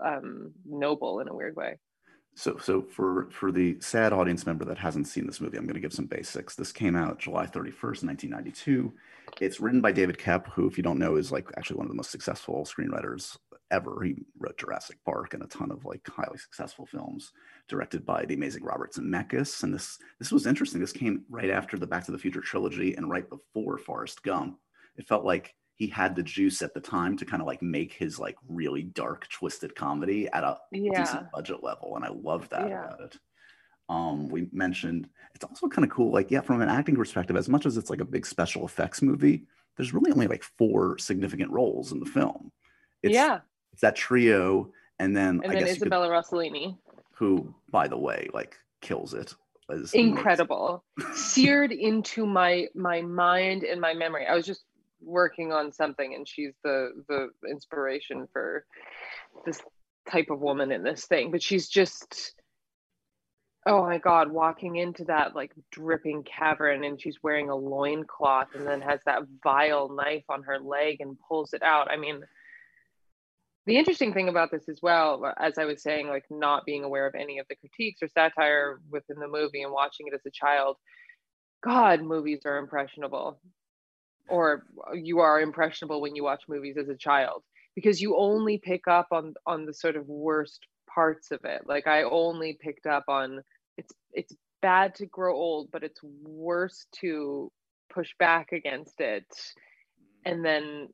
[0.00, 1.78] um, noble in a weird way.
[2.36, 5.74] So, so for for the sad audience member that hasn't seen this movie, I'm going
[5.74, 6.56] to give some basics.
[6.56, 8.92] This came out July 31st, 1992.
[9.40, 11.90] It's written by David Koepp, who, if you don't know, is like actually one of
[11.90, 13.36] the most successful screenwriters
[13.70, 14.02] ever.
[14.02, 17.32] He wrote Jurassic Park and a ton of like highly successful films.
[17.68, 20.80] Directed by the amazing Robert Zemeckis, and this this was interesting.
[20.80, 24.58] This came right after the Back to the Future trilogy and right before Forrest Gump.
[24.96, 27.92] It felt like he had the juice at the time to kind of like make
[27.92, 31.00] his like really dark, twisted comedy at a yeah.
[31.00, 32.84] decent budget level, and I love that yeah.
[32.84, 33.18] about it.
[33.88, 37.48] Um, we mentioned it's also kind of cool, like yeah, from an acting perspective, as
[37.48, 39.46] much as it's like a big special effects movie,
[39.76, 42.52] there's really only like four significant roles in the film.
[43.02, 43.40] It's, yeah,
[43.74, 46.78] it's that trio, and then and I then Isabella could, Rossellini,
[47.12, 49.34] who, by the way, like kills it.
[49.92, 50.84] Incredible,
[51.14, 54.28] seared into my my mind and my memory.
[54.28, 54.62] I was just
[55.02, 58.64] working on something, and she's the the inspiration for
[59.44, 59.60] this
[60.08, 61.32] type of woman in this thing.
[61.32, 62.34] But she's just
[63.66, 68.66] oh my god walking into that like dripping cavern and she's wearing a loincloth and
[68.66, 72.22] then has that vile knife on her leg and pulls it out i mean
[73.66, 76.84] the interesting thing about this as well, uh, as I was saying, like not being
[76.84, 80.24] aware of any of the critiques or satire within the movie and watching it as
[80.26, 80.76] a child,
[81.62, 83.40] God, movies are impressionable.
[84.28, 87.42] Or uh, you are impressionable when you watch movies as a child.
[87.74, 91.86] because you only pick up on on the sort of worst parts of it like
[91.86, 93.42] i only picked up on
[93.76, 97.50] it's it's bad to grow old but it's worse to
[97.92, 99.26] push back against it
[100.24, 100.88] and then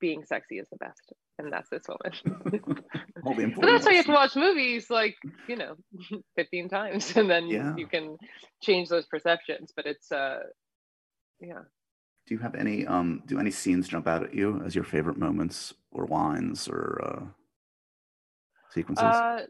[0.00, 4.12] being sexy is the best and that's this woman but that's why you have to
[4.12, 5.16] watch movies like
[5.48, 5.76] you know
[6.36, 7.74] 15 times and then yeah.
[7.76, 8.16] you can
[8.62, 10.40] change those perceptions but it's uh
[11.40, 11.60] yeah
[12.26, 15.18] do you have any um do any scenes jump out at you as your favorite
[15.18, 17.24] moments or lines or uh
[18.70, 19.44] sequences uh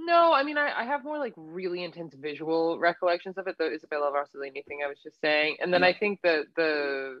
[0.00, 3.72] no i mean I, I have more like really intense visual recollections of it the
[3.72, 5.88] isabella rossellini thing i was just saying and then yeah.
[5.88, 7.20] i think that the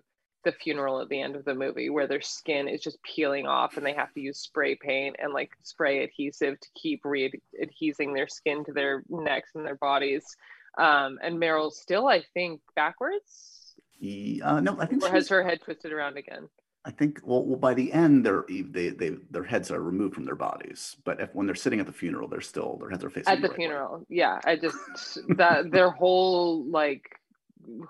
[0.52, 3.84] funeral at the end of the movie where their skin is just peeling off and
[3.84, 8.64] they have to use spray paint and like spray adhesive to keep re-adhesing their skin
[8.64, 10.36] to their necks and their bodies
[10.78, 13.54] um and meryl's still i think backwards
[14.42, 16.48] uh, no, I think or has her head twisted around again.
[16.84, 20.24] I think well, well, by the end, their they, they their heads are removed from
[20.24, 23.10] their bodies, but if, when they're sitting at the funeral, they're still their heads are
[23.10, 23.98] facing at the, right funeral.
[23.98, 24.04] Way.
[24.10, 24.76] Yeah, I just
[25.36, 27.18] that their whole like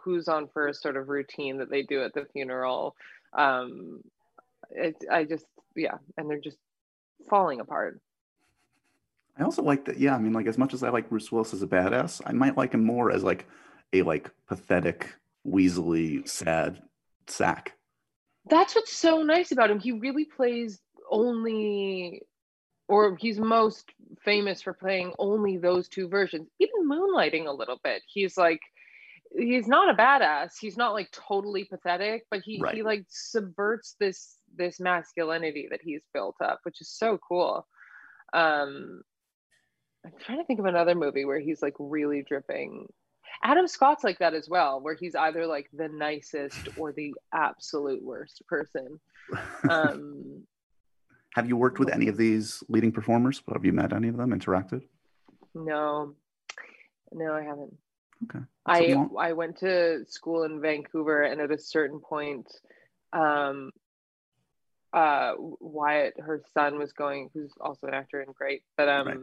[0.02, 2.96] who's on first sort of routine that they do at the funeral.
[3.32, 4.00] Um,
[4.70, 6.58] it I just yeah, and they're just
[7.28, 8.00] falling apart.
[9.38, 9.98] I also like that.
[9.98, 12.32] Yeah, I mean, like as much as I like Bruce Willis as a badass, I
[12.32, 13.46] might like him more as like
[13.92, 15.12] a like pathetic
[15.46, 16.82] weaselly, sad
[17.26, 17.76] sack.
[18.48, 19.80] That's what's so nice about him.
[19.80, 22.22] He really plays only,
[22.88, 23.90] or he's most
[24.24, 28.02] famous for playing only those two versions, even moonlighting a little bit.
[28.06, 28.60] He's like,
[29.36, 30.52] he's not a badass.
[30.60, 32.74] He's not like totally pathetic, but he, right.
[32.74, 37.66] he like subverts this this masculinity that he's built up, which is so cool.
[38.32, 39.02] Um,
[40.04, 42.86] I'm trying to think of another movie where he's like really dripping
[43.42, 48.02] Adam Scott's like that as well, where he's either like the nicest or the absolute
[48.02, 49.00] worst person.
[49.70, 50.42] Um,
[51.34, 53.42] have you worked with any of these leading performers?
[53.50, 54.38] Have you met any of them?
[54.38, 54.82] Interacted?
[55.54, 56.14] No,
[57.10, 57.74] no, I haven't.
[58.24, 58.44] Okay.
[58.66, 62.50] I long- I went to school in Vancouver, and at a certain point,
[63.12, 63.70] um,
[64.92, 69.06] uh, Wyatt, her son, was going, who's also an actor and great, but um.
[69.08, 69.18] Right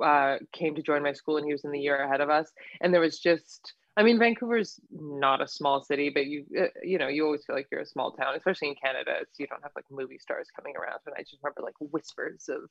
[0.00, 2.50] uh, came to join my school and he was in the year ahead of us.
[2.80, 6.96] And there was just, I mean, Vancouver's not a small city, but you, uh, you
[6.96, 9.16] know, you always feel like you're a small town, especially in Canada.
[9.20, 11.00] It's, you don't have like movie stars coming around.
[11.06, 12.70] And I just remember like whispers of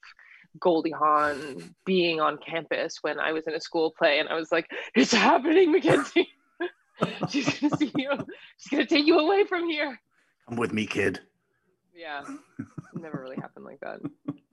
[0.60, 4.20] Goldie Hawn being on campus when I was in a school play.
[4.20, 6.30] And I was like, it's happening, Mackenzie.
[7.30, 8.12] She's gonna see you.
[8.58, 10.00] She's gonna take you away from here.
[10.48, 11.20] Come with me, kid.
[11.96, 12.24] Yeah,
[12.94, 14.00] never really happened like that.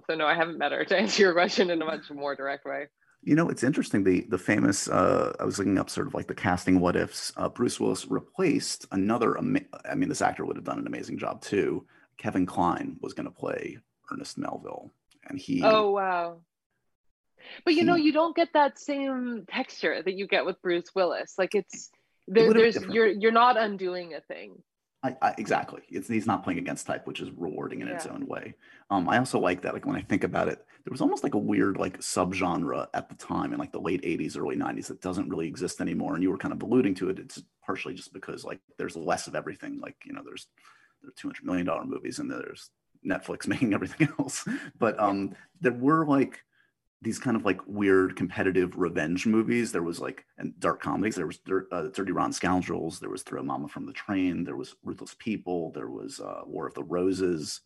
[0.07, 2.65] So no, I haven't met her to answer your question in a much more direct
[2.65, 2.89] way.
[3.27, 4.05] You know, it's interesting.
[4.05, 7.33] The the famous uh, I was looking up sort of like the casting what ifs.
[7.37, 9.37] Uh, Bruce Willis replaced another.
[9.37, 11.85] I mean, this actor would have done an amazing job too.
[12.19, 13.79] Kevin Kline was going to play
[14.13, 14.91] Ernest Menville,
[15.29, 15.61] and he.
[15.65, 16.39] Oh wow!
[17.65, 20.95] But you he, know, you don't get that same texture that you get with Bruce
[20.95, 21.35] Willis.
[21.37, 21.91] Like it's
[22.29, 24.63] there, there's you're you're not undoing a thing.
[25.07, 25.83] I, I, exactly.
[25.89, 27.95] It's he's not playing against type, which is rewarding in yeah.
[27.95, 28.55] its own way.
[28.91, 29.75] Um, I also like that.
[29.75, 33.09] Like when I think about it, there was almost like a weird like subgenre at
[33.09, 36.15] the time in like the late '80s, early '90s that doesn't really exist anymore.
[36.15, 37.19] And you were kind of alluding to it.
[37.19, 39.81] It's partially just because like there's less of everything.
[39.81, 40.49] Like you know, there's
[41.03, 42.71] there 200 million dollar movies and there's
[43.07, 44.47] Netflix making everything else.
[44.79, 46.41] But um, there were like
[47.03, 49.71] these kind of like weird competitive revenge movies.
[49.71, 51.15] There was like and dark comedies.
[51.15, 51.39] There was
[51.73, 52.99] uh, Dirty Rotten Scoundrels.
[52.99, 54.45] There was Throw Mama from the Train.
[54.45, 55.73] There was Ruthless People.
[55.73, 57.61] There was uh, War of the Roses.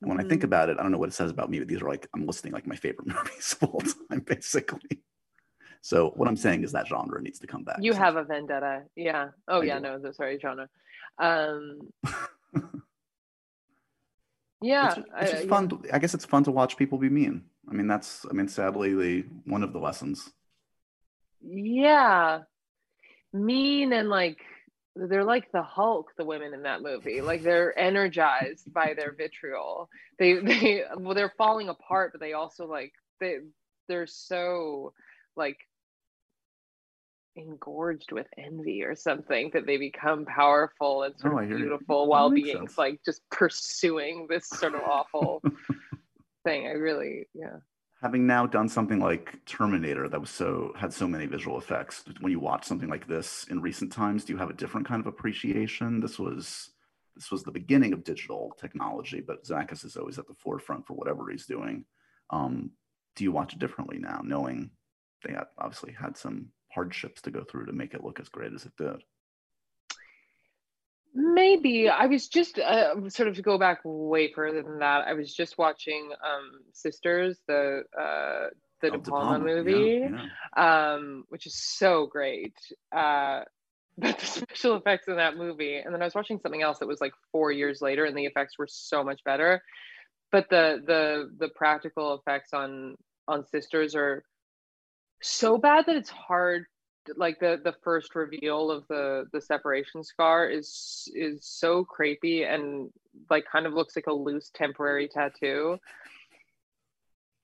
[0.00, 0.26] And when mm-hmm.
[0.26, 0.46] I think mm-hmm.
[0.46, 2.26] about it, I don't know what it says about me, but these are like I'm
[2.26, 5.00] listing like my favorite movies of all time, basically.
[5.80, 7.76] So what I'm saying is that genre needs to come back.
[7.80, 9.28] You have a vendetta, yeah.
[9.48, 9.98] Oh I yeah, do.
[9.98, 10.68] no, sorry, genre.
[11.18, 11.80] Um,
[14.62, 15.70] yeah, it's, it's just fun.
[15.84, 15.94] Yeah.
[15.94, 17.44] I guess it's fun to watch people be mean.
[17.68, 20.30] I mean, that's, I mean, sadly, the one of the lessons.
[21.40, 22.40] Yeah.
[23.32, 24.38] Mean and like,
[24.96, 27.20] they're like the Hulk, the women in that movie.
[27.20, 29.88] Like they're energized by their vitriol.
[30.18, 33.38] They, they, well, they're falling apart, but they also like, they,
[33.88, 34.92] they're so
[35.36, 35.58] like
[37.36, 42.30] engorged with envy or something that they become powerful and sort oh, of beautiful while
[42.30, 42.78] being sense.
[42.78, 45.42] like just pursuing this sort of awful
[46.44, 46.66] thing.
[46.66, 47.56] I really, yeah.
[48.02, 52.32] Having now done something like Terminator that was so had so many visual effects, when
[52.32, 55.06] you watch something like this in recent times, do you have a different kind of
[55.06, 56.00] appreciation?
[56.00, 56.70] This was
[57.16, 60.94] this was the beginning of digital technology, but Zemeckis is always at the forefront for
[60.94, 61.84] whatever he's doing.
[62.30, 62.72] Um,
[63.16, 64.70] do you watch it differently now, knowing
[65.24, 68.66] they obviously had some hardships to go through to make it look as great as
[68.66, 69.02] it did?
[71.14, 75.06] Maybe I was just uh, sort of to go back way further than that.
[75.06, 78.48] I was just watching um, Sisters, the uh,
[78.82, 80.06] the Oh, De Palma Palma, yeah, movie,
[80.56, 80.94] yeah.
[80.94, 82.54] um, which is so great.
[82.94, 83.42] Uh,
[83.98, 86.88] but the special effects in that movie, and then I was watching something else that
[86.88, 89.62] was like four years later, and the effects were so much better.
[90.32, 92.96] But the the the practical effects on
[93.28, 94.24] on Sisters are
[95.22, 96.66] so bad that it's hard
[97.16, 102.90] like the the first reveal of the the separation scar is is so creepy and
[103.30, 105.78] like kind of looks like a loose temporary tattoo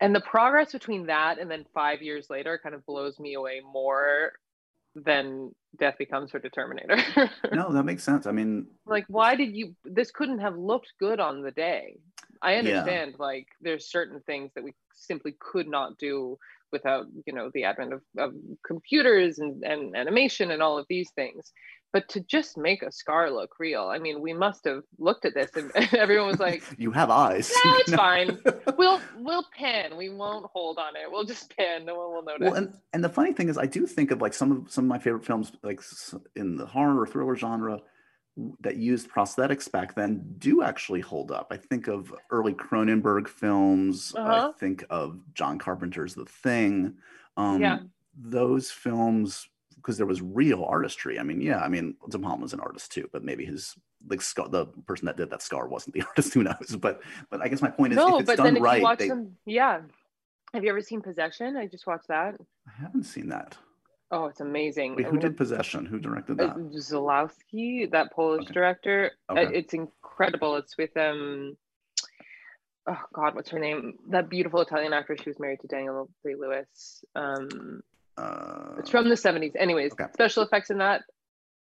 [0.00, 3.60] and the progress between that and then five years later kind of blows me away
[3.72, 4.32] more
[4.94, 8.26] than death becomes her determinator No, that makes sense.
[8.26, 11.98] I mean, like why did you this couldn't have looked good on the day
[12.42, 12.58] i Yeah.
[12.58, 16.38] understand like there's certain things that we simply could not do
[16.72, 18.34] without you know the advent of, of
[18.66, 21.52] computers and, and animation and all of these things.
[21.92, 25.34] But to just make a scar look real i mean we must have looked at
[25.34, 27.52] this and everyone was like you have eyes.
[27.64, 28.38] no it's fine.
[28.76, 29.96] We'll we'll pan.
[29.96, 31.10] We won't hold on it.
[31.10, 31.84] We'll just pan.
[31.84, 32.46] No one will notice.
[32.46, 34.84] Well, and and the funny thing is, I do think of like some of some
[34.84, 35.80] of my favorite films, like
[36.36, 37.80] in the horror or thriller genre,
[38.60, 41.48] that used prosthetics back then, do actually hold up.
[41.50, 44.14] I think of early Cronenberg films.
[44.16, 44.52] Uh-huh.
[44.54, 46.94] I think of John Carpenter's The Thing.
[47.36, 47.78] Um, Yeah.
[48.16, 51.18] Those films, because there was real artistry.
[51.18, 53.74] I mean, yeah, I mean, De Palma's an artist too, but maybe his
[54.08, 56.34] like scar, the person that did that scar wasn't the artist.
[56.34, 56.76] Who knows?
[56.80, 58.78] But but I guess my point is, no if it's but done then if right,
[58.78, 59.80] you watch they, them yeah
[60.52, 62.34] have you ever seen possession i just watched that
[62.66, 63.56] I haven't seen that.
[64.12, 65.86] Oh it's amazing Wait, who did Possession?
[65.86, 66.56] Who directed Uh, that?
[66.72, 68.52] Zulawski, that Polish Okay.
[68.54, 69.12] director.
[69.28, 69.56] Uh, Okay.
[69.58, 70.56] It's incredible.
[70.56, 71.56] It's with um
[72.86, 73.98] oh god, what's her name?
[74.08, 75.20] That beautiful Italian actress.
[75.22, 77.04] She was married to Daniel Day Lewis.
[77.14, 77.82] Um
[78.16, 79.54] Uh, it's from the 70s.
[79.56, 80.06] Anyways, Okay.
[80.12, 81.02] special effects in that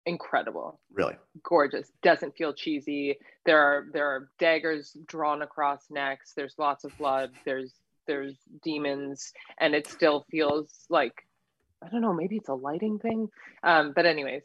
[0.07, 0.79] incredible.
[0.93, 1.17] really.
[1.43, 1.91] Gorgeous.
[2.03, 3.19] Doesn't feel cheesy.
[3.47, 6.35] There are there are daggers drawn across necks.
[6.35, 7.31] There's lots of blood.
[7.47, 7.75] There's
[8.07, 11.27] there's demons and it still feels like
[11.85, 13.29] I don't know, maybe it's a lighting thing.
[13.63, 14.43] Um, but anyways,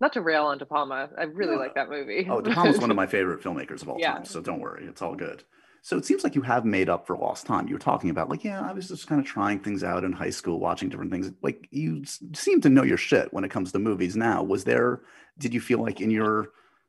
[0.00, 1.10] not to rail on De Palma.
[1.18, 2.26] I really like that movie.
[2.28, 4.14] Oh, De Palma's one of my favorite filmmakers of all Yeah.
[4.14, 4.24] time.
[4.24, 5.44] So don't worry, it's all good.
[5.82, 7.66] So it seems like you have made up for lost time.
[7.66, 10.12] You were talking about like, yeah, I was just kind of trying things out in
[10.12, 11.32] high school, watching different things.
[11.42, 12.02] Like you
[12.34, 14.42] seem to know your shit when it comes to movies now.
[14.42, 15.00] Was there?
[15.38, 16.48] Did you feel like in your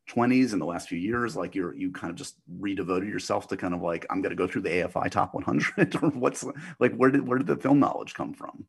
[0.10, 3.56] 20s in the last few years, like you're you kind of just redevoted yourself to
[3.56, 6.44] kind of like I'm going to go through the AFI top 100, or what's
[6.80, 8.66] like where did where did the film knowledge come from?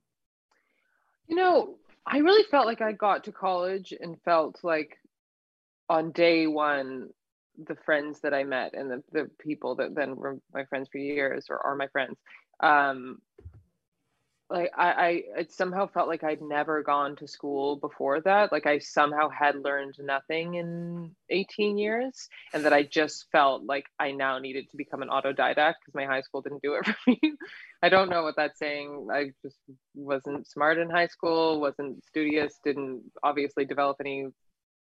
[1.33, 4.99] You know, I really felt like I got to college and felt like
[5.89, 7.09] on day one,
[7.57, 10.99] the friends that I met and the, the people that then were my friends for
[10.99, 12.19] years or are my friends,
[12.61, 13.23] um,
[14.51, 18.53] like I, I it somehow felt like I'd never gone to school before that.
[18.53, 23.87] Like I somehow had learned nothing in 18 years and that I just felt like
[23.99, 26.97] I now needed to become an autodidact because my high school didn't do it for
[27.07, 27.19] me.
[27.83, 29.09] I don't know what that's saying.
[29.13, 29.59] I just
[29.95, 34.29] wasn't smart in high school, wasn't studious, didn't obviously develop any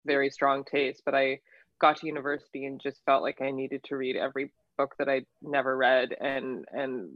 [0.06, 1.40] very strong taste, but I
[1.80, 5.26] got to university and just felt like I needed to read every book that I'd
[5.42, 7.10] never read and and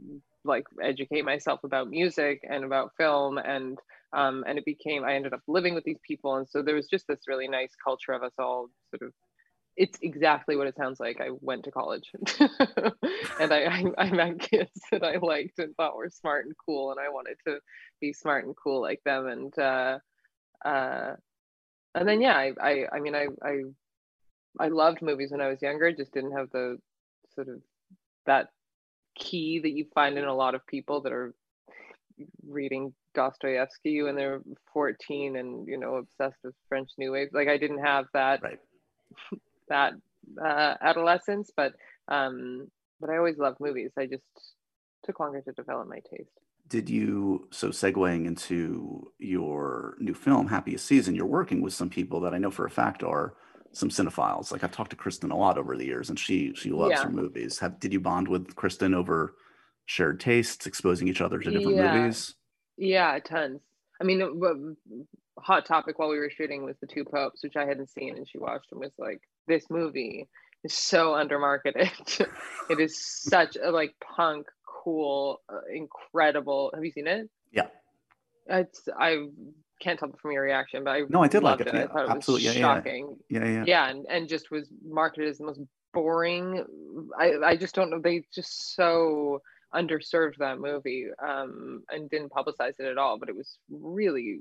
[0.44, 3.78] like educate myself about music and about film and
[4.12, 6.86] um, and it became I ended up living with these people and so there was
[6.86, 9.14] just this really nice culture of us all sort of
[9.76, 11.20] it's exactly what it sounds like.
[11.20, 12.10] I went to college
[12.40, 16.90] and I, I, I met kids that I liked and thought were smart and cool,
[16.90, 17.58] and I wanted to
[18.00, 19.26] be smart and cool like them.
[19.26, 19.98] And uh,
[20.64, 21.14] uh,
[21.94, 23.62] and then yeah, I, I I mean I I
[24.58, 25.92] I loved movies when I was younger.
[25.92, 26.78] Just didn't have the
[27.34, 27.60] sort of
[28.26, 28.48] that
[29.16, 31.34] key that you find in a lot of people that are
[32.46, 34.40] reading Dostoevsky when they're
[34.72, 37.28] 14 and you know obsessed with French New Wave.
[37.32, 38.58] Like I didn't have that Right.
[39.68, 39.94] That
[40.42, 41.74] uh, adolescence, but
[42.08, 42.68] um,
[43.00, 43.90] but I always loved movies.
[43.98, 44.24] I just
[45.04, 46.30] took longer to develop my taste.
[46.68, 51.14] Did you so segueing into your new film, Happiest Season?
[51.14, 53.34] You're working with some people that I know for a fact are
[53.72, 54.50] some cinephiles.
[54.50, 57.04] Like I've talked to Kristen a lot over the years, and she she loves Yeah.
[57.04, 57.58] her movies.
[57.58, 59.34] Have did you bond with Kristen over
[59.86, 61.92] shared tastes, exposing each other to different Yeah.
[61.92, 62.34] movies?
[62.76, 63.60] Yeah, tons.
[64.00, 64.20] I mean,
[65.38, 68.28] hot topic while we were shooting was the Two Popes, which I hadn't seen, and
[68.28, 70.28] she watched and was like, "This movie
[70.62, 72.26] is so undermarketed.
[72.70, 77.28] it is such a like punk, cool, uh, incredible." Have you seen it?
[77.52, 77.66] Yeah.
[78.46, 79.26] It's I
[79.80, 81.68] can't tell from your reaction, but I No, I did like it.
[81.68, 82.46] I Yeah, thought it absolutely.
[82.48, 82.74] was Yeah, yeah, yeah.
[82.74, 83.16] shocking.
[83.28, 83.64] Yeah, yeah.
[83.66, 85.60] yeah and, and just was marketed as the most
[85.94, 86.64] boring
[87.18, 89.40] i i just don't know they just so
[89.72, 94.40] underserved that movie um and didn't publicize it at all but it was really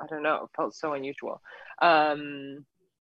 [0.00, 1.40] i don't know it felt so unusual
[1.82, 2.64] um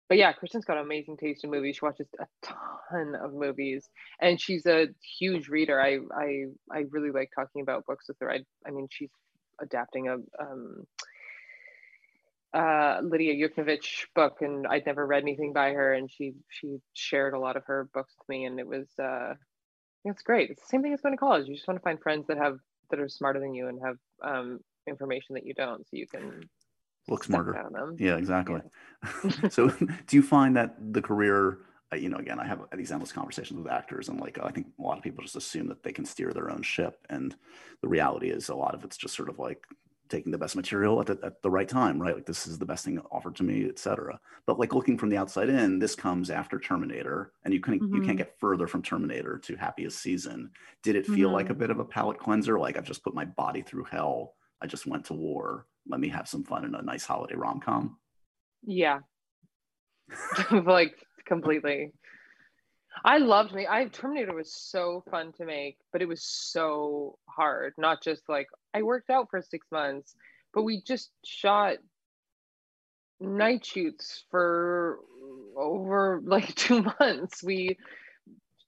[0.09, 1.77] but yeah, Kristen's got amazing taste in movies.
[1.77, 3.89] She watches a ton of movies,
[4.21, 4.89] and she's a
[5.19, 5.81] huge reader.
[5.81, 8.31] I I I really like talking about books with her.
[8.31, 9.11] I I mean, she's
[9.61, 10.87] adapting a um,
[12.55, 17.35] uh, Lidia Yuknavitch book, and I'd never read anything by her, and she she shared
[17.35, 19.35] a lot of her books with me, and it was uh,
[20.07, 20.49] it's great.
[20.49, 21.47] It's the same thing as going to college.
[21.49, 22.59] You just want to find friends that have
[22.91, 26.49] that are smarter than you and have um, information that you don't, so you can
[27.09, 27.71] look smarter.
[27.99, 28.61] Yeah, exactly.
[29.25, 29.49] Yeah.
[29.51, 29.69] so,
[30.07, 31.59] do you find that the career?
[31.91, 34.67] Uh, you know, again, I have these endless conversations with actors, and like I think
[34.79, 37.35] a lot of people just assume that they can steer their own ship, and
[37.83, 39.65] the reality is a lot of it's just sort of like
[40.09, 42.15] taking the best material at the, at the right time, right?
[42.15, 44.19] Like this is the best thing offered to me, etc.
[44.47, 47.95] But like looking from the outside in, this comes after Terminator, and you can mm-hmm.
[47.95, 48.19] you can't mm-hmm.
[48.19, 50.51] get further from Terminator to Happiest Season.
[50.83, 51.35] Did it feel mm-hmm.
[51.35, 52.59] like a bit of a palate cleanser?
[52.59, 54.35] Like I've just put my body through hell.
[54.61, 55.67] I just went to war.
[55.89, 57.99] Let me have some fun in a nice holiday rom com.
[58.63, 59.01] Yeah,
[60.51, 60.95] like
[61.27, 61.93] completely.
[63.05, 63.67] I loved me.
[63.69, 67.75] I Terminator was so fun to make, but it was so hard.
[67.79, 70.15] Not just like I worked out for six months,
[70.53, 71.77] but we just shot
[73.21, 74.99] night shoots for
[75.57, 77.43] over like two months.
[77.43, 77.79] We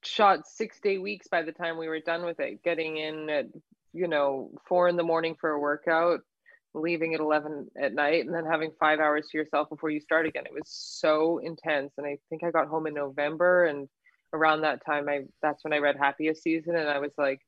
[0.03, 3.45] shot six day weeks by the time we were done with it, getting in at
[3.93, 6.21] you know four in the morning for a workout,
[6.73, 10.25] leaving at 11 at night and then having five hours to yourself before you start
[10.25, 10.45] again.
[10.45, 11.93] It was so intense.
[11.97, 13.87] And I think I got home in November and
[14.33, 17.41] around that time i that's when i read happiest season and i was like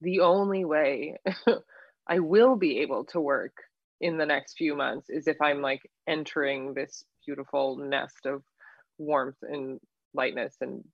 [0.00, 1.16] the only way
[2.08, 3.54] i will be able to work
[4.00, 8.42] in the next few months is if i'm like entering this beautiful nest of
[8.98, 9.80] warmth and
[10.14, 10.84] lightness and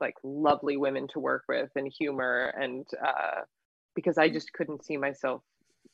[0.00, 3.42] like lovely women to work with and humor and uh
[3.94, 5.42] because i just couldn't see myself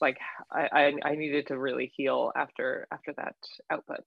[0.00, 0.18] like
[0.50, 3.36] I, I, I needed to really heal after after that
[3.70, 4.00] output.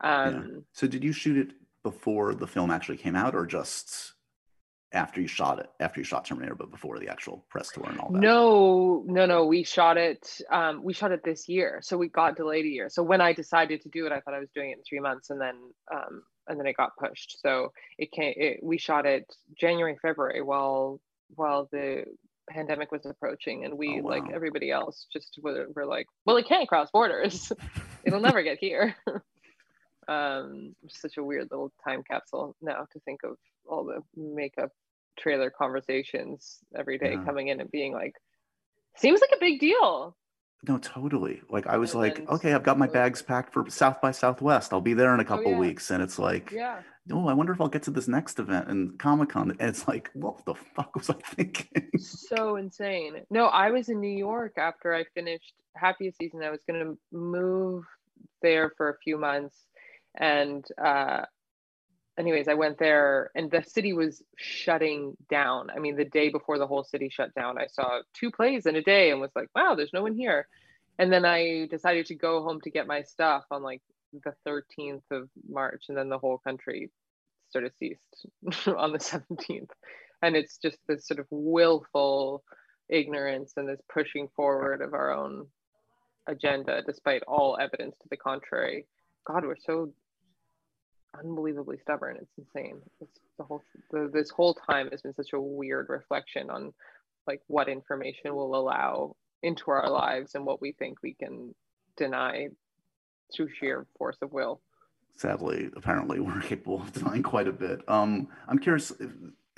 [0.00, 0.60] Um yeah.
[0.72, 4.14] so did you shoot it before the film actually came out or just
[4.92, 7.98] after you shot it after you shot terminator but before the actual press tour and
[7.98, 8.20] all that?
[8.20, 9.46] No no no.
[9.46, 11.80] We shot it um, we shot it this year.
[11.82, 12.88] So we got delayed a year.
[12.88, 15.00] So when i decided to do it i thought i was doing it in three
[15.00, 15.56] months and then
[15.92, 17.40] um, and then it got pushed.
[17.40, 21.00] So it came it, we shot it january february while
[21.36, 22.04] while the
[22.48, 24.10] pandemic was approaching and we oh, wow.
[24.10, 27.52] like everybody else just were, were like well it can't cross borders
[28.04, 28.94] it'll never get here
[30.08, 33.36] um such a weird little time capsule now to think of
[33.66, 34.70] all the makeup
[35.18, 37.24] trailer conversations every day yeah.
[37.24, 38.14] coming in and being like
[38.96, 40.16] seems like a big deal
[40.66, 44.00] no totally like i was and like okay i've got my bags packed for south
[44.00, 45.58] by southwest i'll be there in a oh, couple oh, yeah.
[45.58, 46.80] weeks and it's like yeah.
[47.12, 50.10] Oh i wonder if i'll get to this next event and comic-con and it's like
[50.14, 51.90] what the fuck was i thinking?
[51.98, 53.20] So insane.
[53.30, 56.98] No i was in new york after i finished happiest season i was going to
[57.12, 57.84] move
[58.40, 59.66] there for a few months
[60.16, 61.22] and uh,
[62.18, 65.70] anyways i went there and the city was shutting down.
[65.70, 68.76] I mean the day before the whole city shut down i saw two plays in
[68.76, 70.48] a day and was like wow there's no one here.
[70.98, 73.82] And then i decided to go home to get my stuff on like
[74.24, 76.90] the 13th of march and then the whole country
[77.50, 78.26] sort of ceased
[78.66, 79.70] on the 17th
[80.22, 82.42] and it's just this sort of willful
[82.88, 85.46] ignorance and this pushing forward of our own
[86.26, 88.86] agenda despite all evidence to the contrary.
[89.26, 89.92] God we're so
[91.18, 92.16] unbelievably stubborn.
[92.20, 92.80] It's insane.
[93.00, 96.72] It's the whole the, this whole time has been such a weird reflection on
[97.26, 101.54] like what information will allow into our lives and what we think we can
[101.96, 102.48] deny
[103.34, 104.60] through sheer force of will.
[105.16, 107.80] Sadly, apparently, we're capable of denying quite a bit.
[107.88, 108.92] Um, I'm curious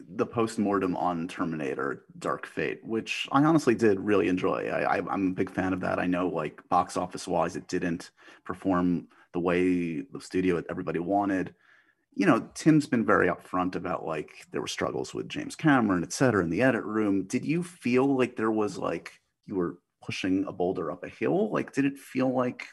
[0.08, 4.68] the post-mortem on Terminator Dark Fate, which I honestly did really enjoy.
[4.68, 5.98] I, I, am a big fan of that.
[5.98, 8.10] I know, like box office wise, it didn't
[8.44, 11.54] perform the way the studio everybody wanted.
[12.14, 16.14] You know, Tim's been very upfront about like there were struggles with James Cameron, et
[16.14, 17.24] cetera, in the edit room.
[17.24, 19.12] Did you feel like there was like
[19.44, 21.52] you were pushing a boulder up a hill?
[21.52, 22.64] Like, did it feel like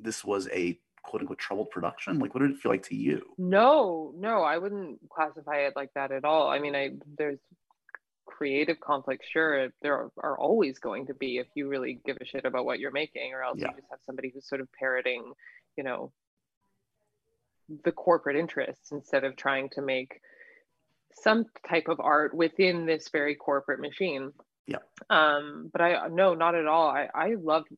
[0.00, 2.20] this was a quote unquote troubled production?
[2.20, 3.22] Like, what did it feel like to you?
[3.36, 6.48] No, no, I wouldn't classify it like that at all.
[6.48, 7.40] I mean, I there's
[8.26, 9.24] creative conflict.
[9.28, 12.64] Sure, there are, are, always going to be if you really give a shit about
[12.64, 13.68] what you're making, or else yeah.
[13.68, 15.32] you just have somebody who's sort of parroting
[15.76, 16.12] you know
[17.84, 20.20] the corporate interests instead of trying to make
[21.14, 24.32] some type of art within this very corporate machine.
[24.66, 24.78] Yeah.
[25.10, 26.88] Um but i no not at all.
[26.88, 27.68] I i loved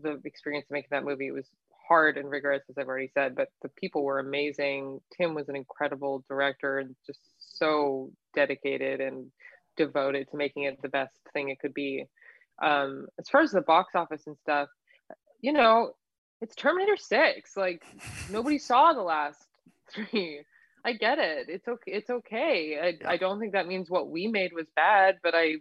[0.00, 1.26] the experience of making that movie.
[1.26, 1.48] It was
[1.88, 5.00] hard and rigorous as i've already said but the people were amazing.
[5.16, 9.30] Tim was an incredible director and just so dedicated and
[9.76, 12.04] devoted to making it the best thing it could be.
[12.62, 14.68] Um as far as the box office and stuff
[15.40, 15.92] you know
[16.40, 17.56] it's Terminator 6.
[17.56, 17.84] Like
[18.30, 19.46] nobody saw the last
[19.92, 20.42] three.
[20.84, 21.48] I get it.
[21.48, 21.92] It's okay.
[21.92, 22.78] It's okay.
[22.80, 23.10] I, Yeah.
[23.10, 25.56] I don't think that means what we made was bad, but I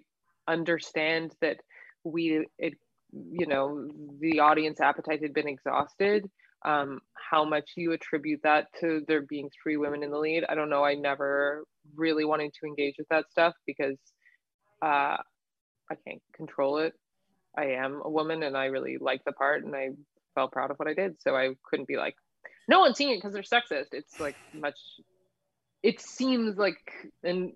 [0.48, 1.58] understand that
[2.04, 2.74] we, it,
[3.12, 6.30] you know, the audience appetite had been exhausted.
[6.66, 10.56] Um, how much you attribute that to there being three women in the lead, I
[10.56, 10.84] don't know.
[10.84, 11.66] I never
[11.96, 13.98] really wanted to engage with that stuff because
[14.82, 15.18] uh,
[15.90, 16.94] I can't control it.
[17.58, 19.90] I am a woman and I really like the part and I
[20.38, 21.20] felt proud of what I did.
[21.20, 22.16] So I couldn't be like,
[22.68, 23.88] no one's seeing it because they're sexist.
[23.92, 24.78] It's like much,
[25.82, 26.78] it seems like
[27.24, 27.54] an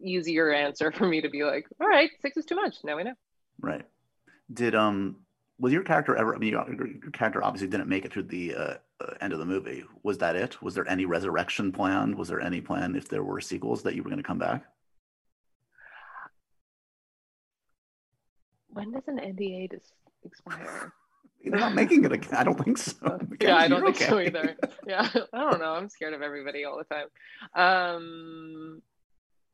[0.00, 2.76] easier answer for me to be like, all right, six is too much.
[2.84, 3.12] Now we know.
[3.60, 3.84] Right.
[4.50, 5.16] Did um
[5.58, 6.34] was your character ever?
[6.34, 9.38] I mean, your, your character obviously didn't make it through the uh, uh, end of
[9.38, 9.84] the movie.
[10.02, 10.60] Was that it?
[10.62, 12.14] Was there any resurrection planned?
[12.14, 14.64] Was there any plan if there were sequels that you were going to come back?
[18.68, 19.94] When does an NDA just
[20.24, 20.92] expire?
[21.50, 22.34] They're not making it again.
[22.34, 23.18] I don't think so.
[23.40, 24.56] yeah, I don't think so either.
[24.86, 25.72] Yeah, I don't know.
[25.74, 27.06] I'm scared of everybody all the time.
[27.54, 28.82] Um,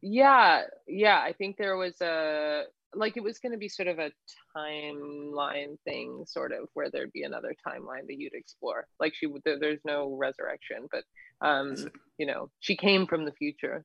[0.01, 1.18] yeah, yeah.
[1.18, 2.64] I think there was a
[2.95, 4.11] like it was going to be sort of a
[4.57, 8.86] timeline thing, sort of where there'd be another timeline that you'd explore.
[8.99, 9.26] Like she.
[9.45, 11.05] There, there's no resurrection, but
[11.47, 11.76] um,
[12.18, 13.84] you know, she came from the future.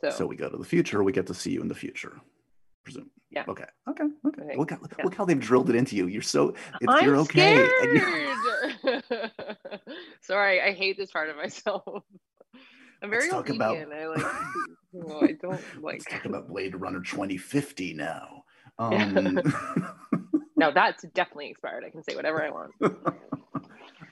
[0.00, 1.02] So, So we go to the future.
[1.02, 2.20] We get to see you in the future.
[2.82, 3.10] Presume.
[3.34, 3.44] Yeah.
[3.48, 3.64] Okay.
[3.88, 4.04] Okay.
[4.26, 4.42] Okay.
[4.46, 5.04] Think, Look how yeah.
[5.04, 6.06] look how they've drilled it into you.
[6.06, 7.56] You're so it's, I'm you're okay.
[7.82, 9.02] you're-.
[10.20, 11.82] Sorry, I hate this part of myself.
[13.02, 14.24] I'm very Let's talk about- I like.
[14.92, 15.94] well, I don't like.
[15.98, 18.44] Let's talk about Blade Runner 2050 now.
[18.78, 19.40] Um,
[20.56, 21.84] No, that's definitely expired.
[21.84, 22.72] I can say whatever I want.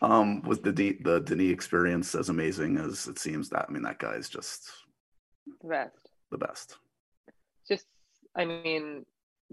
[0.02, 3.48] um, was the D, the Denis experience as amazing as it seems?
[3.50, 4.68] That I mean, that guy's just
[5.62, 6.10] The best.
[6.32, 6.76] the best.
[7.68, 7.86] Just,
[8.36, 9.06] I mean,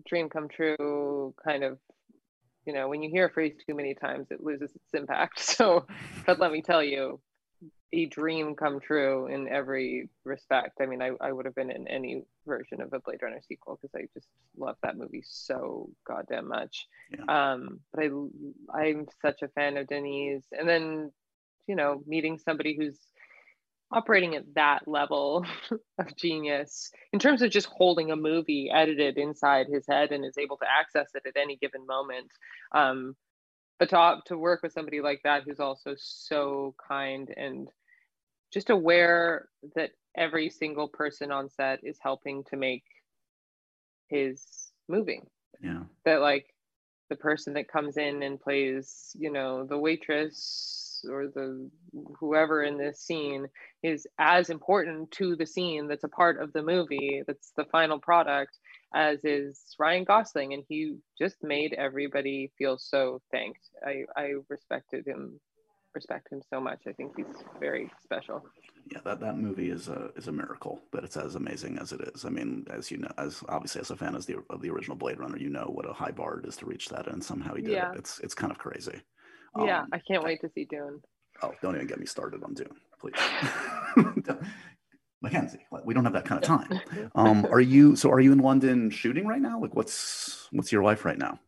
[0.08, 1.34] dream come true.
[1.44, 1.80] Kind of,
[2.66, 5.40] you know, when you hear a phrase too many times, it loses its impact.
[5.60, 5.88] So,
[6.26, 7.20] but let me tell you,
[7.92, 10.80] a dream come true in every respect.
[10.80, 13.80] I mean, I, I would have been in any version of a Blade Runner sequel
[13.82, 14.28] because I just
[14.58, 16.88] love that movie so goddamn much.
[17.12, 17.54] Yeah.
[17.54, 21.12] Um, but I I'm such a fan of Denis, and then
[21.68, 22.98] you know, meeting somebody who's
[23.92, 25.46] operating at that level
[26.00, 30.38] of genius in terms of just holding a movie edited inside his head and is
[30.38, 32.32] able to access it at any given moment.
[32.74, 33.16] Um,
[33.80, 37.70] but to, to work with somebody like that who's also so kind and
[38.52, 42.84] just aware that every single person on set is helping to make
[44.10, 45.28] his moving
[45.62, 45.84] Yeah.
[46.06, 46.48] that like
[47.10, 51.70] the person that comes in and plays you know the waitress or the
[52.20, 53.48] whoever in this scene
[53.84, 58.00] is as important to the scene that's a part of the movie that's the final
[58.00, 58.58] product
[58.96, 65.06] as is Ryan Gosling and he just made everybody feel so thanked I I respected
[65.08, 65.40] him
[65.96, 67.26] respect him so much I think he's
[67.60, 68.44] very special
[68.92, 72.02] Yeah, that, that movie is a is a miracle that it's as amazing as it
[72.14, 72.26] is.
[72.26, 74.98] I mean, as you know, as obviously as a fan as the of the original
[74.98, 77.54] Blade Runner, you know what a high bar it is to reach that, and somehow
[77.56, 77.92] he did Yeah.
[77.92, 77.92] it.
[77.94, 79.02] It's it's kind of crazy.
[79.66, 81.02] Yeah Um, I can't wait to see Dune
[81.42, 82.68] Oh, don't even get me started on Dune,
[83.00, 83.14] please.
[85.22, 86.82] Mackenzie, we don't have that kind of time.
[87.16, 88.10] Um, are you so?
[88.10, 89.60] Are you in London shooting right now?
[89.60, 91.40] Like, what's what's your life right now?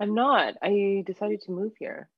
[0.00, 2.08] I'm not I decided to move here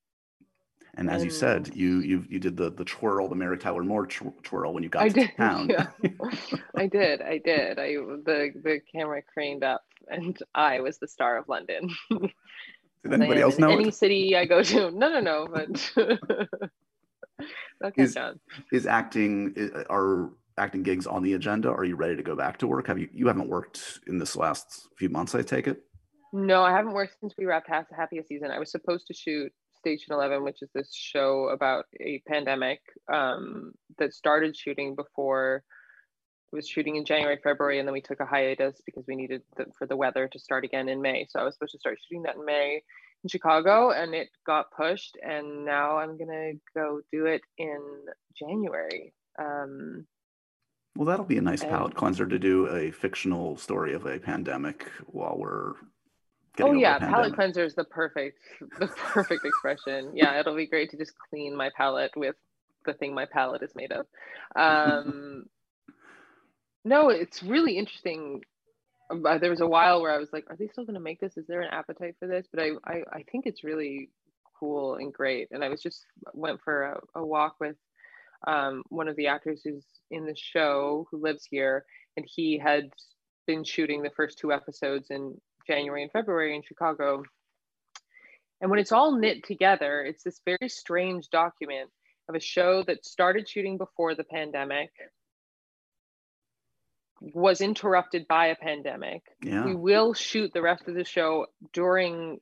[0.94, 3.82] And as you said, Um, you you you did the the twirl, the Mary Tyler
[3.82, 5.68] Moore twirl when you got I to did, town.
[5.70, 5.86] yeah.
[6.76, 7.22] I did.
[7.22, 7.78] I did.
[7.78, 7.94] I
[8.28, 11.90] the the camera craned up, and I was the star of London.
[13.02, 13.70] Did anybody else know?
[13.70, 13.94] Any it?
[13.94, 14.90] city I go to.
[14.90, 15.48] No, no, no.
[15.50, 15.92] But
[17.84, 18.40] okay, Is- John.
[18.72, 19.54] Is acting
[19.88, 21.70] are acting gigs on the agenda?
[21.70, 22.86] Are you ready to go back to work?
[22.86, 25.34] Have you you haven't worked in this last few months?
[25.34, 25.82] I take it.
[26.32, 28.50] No, I haven't worked since we wrapped Half Happiest Season.
[28.50, 32.80] I was supposed to shoot Station Eleven, which is this show about a pandemic
[33.12, 35.64] um, that started shooting before.
[36.52, 39.66] Was shooting in January, February, and then we took a hiatus because we needed the,
[39.78, 41.26] for the weather to start again in May.
[41.30, 42.82] So I was supposed to start shooting that in May
[43.22, 45.16] in Chicago, and it got pushed.
[45.22, 47.80] And now I'm gonna go do it in
[48.36, 49.12] January.
[49.38, 50.06] Um,
[50.96, 54.18] Well, that'll be a nice And- palate cleanser to do a fictional story of a
[54.18, 55.74] pandemic while we're.
[55.74, 55.76] oh
[56.56, 57.34] getting over yeah, pandemic.
[57.34, 58.40] cleanser is the perfect,
[58.80, 60.10] the perfect expression.
[60.16, 62.34] Yeah, it'll be great to just clean my palette with
[62.86, 64.06] the thing my palette is made of.
[64.56, 65.44] Um,
[66.84, 68.42] no, it's really interesting.
[69.10, 71.20] Uh, There was a while where I was like, "Are they still going to make
[71.20, 71.36] this?
[71.36, 74.10] Is there an appetite for this?" But I, I, I think it's really
[74.58, 75.48] cool and great.
[75.50, 76.04] And I was just
[76.34, 77.76] went for a, a walk with
[78.46, 81.84] um, one of the actors who's in the show who lives here,
[82.16, 82.90] and he had
[83.46, 87.22] been shooting the first two episodes in January and February in Chicago.
[88.60, 91.90] And when it's all knit together, it's this very strange document.
[92.28, 94.90] of a show that started shooting before the pandemic,
[97.20, 99.22] was interrupted by a pandemic.
[99.42, 99.64] Yeah.
[99.64, 102.40] We will shoot the rest of the show during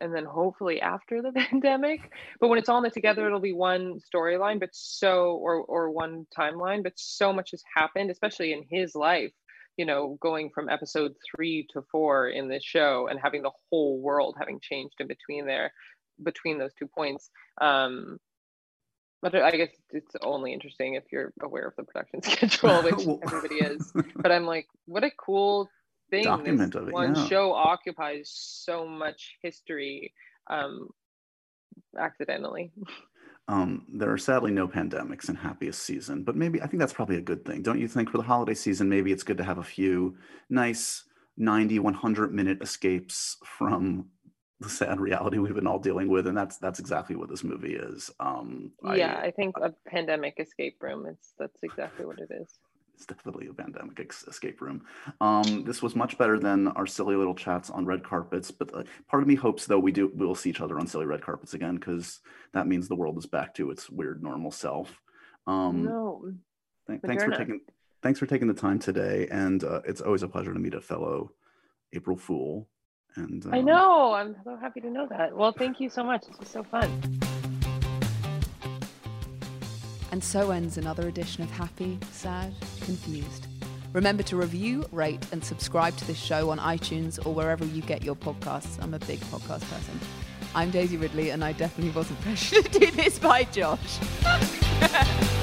[0.00, 2.00] and then hopefully after the pandemic.
[2.40, 6.26] But when it's all knit together, it'll be one storyline, but so or or one
[6.36, 9.32] timeline, but so much has happened, especially in his life.
[9.76, 14.00] You know, going from episode three to four in this show and having the whole
[14.00, 15.72] world having changed in between there,
[16.22, 17.30] between those two points.
[17.60, 18.18] Um,
[19.22, 23.56] but I guess it's only interesting if you're aware of the production schedule, which everybody
[23.56, 23.92] is.
[24.16, 25.68] But I'm like, what a cool
[26.10, 26.24] thing.
[26.24, 27.26] Document this of it, one yeah.
[27.26, 30.12] show occupies so much history
[30.48, 30.88] um,
[31.98, 32.72] accidentally.
[33.48, 37.16] Um, there are sadly no pandemics in happiest season, but maybe I think that's probably
[37.16, 37.62] a good thing.
[37.62, 40.16] Don't you think for the holiday season, maybe it's good to have a few
[40.50, 41.04] nice
[41.36, 44.06] 90, 100 minute escapes from
[44.60, 46.26] the sad reality we've been all dealing with.
[46.26, 48.10] And that's, that's exactly what this movie is.
[48.20, 51.06] Um, yeah, I, think a pandemic escape room.
[51.06, 52.58] It's that's exactly what it is.
[52.94, 54.82] It's definitely a pandemic ex- escape room.
[55.20, 58.50] Um, this was much better than our silly little chats on red carpets.
[58.50, 60.86] But uh, part of me hopes, though, we do we will see each other on
[60.86, 62.20] silly red carpets again because
[62.54, 64.98] that means the world is back to its weird normal self.
[65.46, 66.32] Um, no,
[66.86, 67.60] th- thanks for taking
[68.02, 70.80] thanks for taking the time today, and uh, it's always a pleasure to meet a
[70.80, 71.32] fellow
[71.92, 72.66] April Fool.
[73.16, 74.12] And I uh, know.
[74.12, 75.36] I'm so happy to know that.
[75.36, 76.26] Well, thank you so much.
[76.26, 77.20] This was so fun.
[80.12, 83.48] And so ends another edition of Happy, Sad, Confused.
[83.92, 88.02] Remember to review, rate, and subscribe to this show on iTunes or wherever you get
[88.02, 88.82] your podcasts.
[88.82, 89.98] I'm a big podcast person.
[90.54, 93.98] I'm Daisy Ridley, and I definitely wasn't pressured to do this by Josh.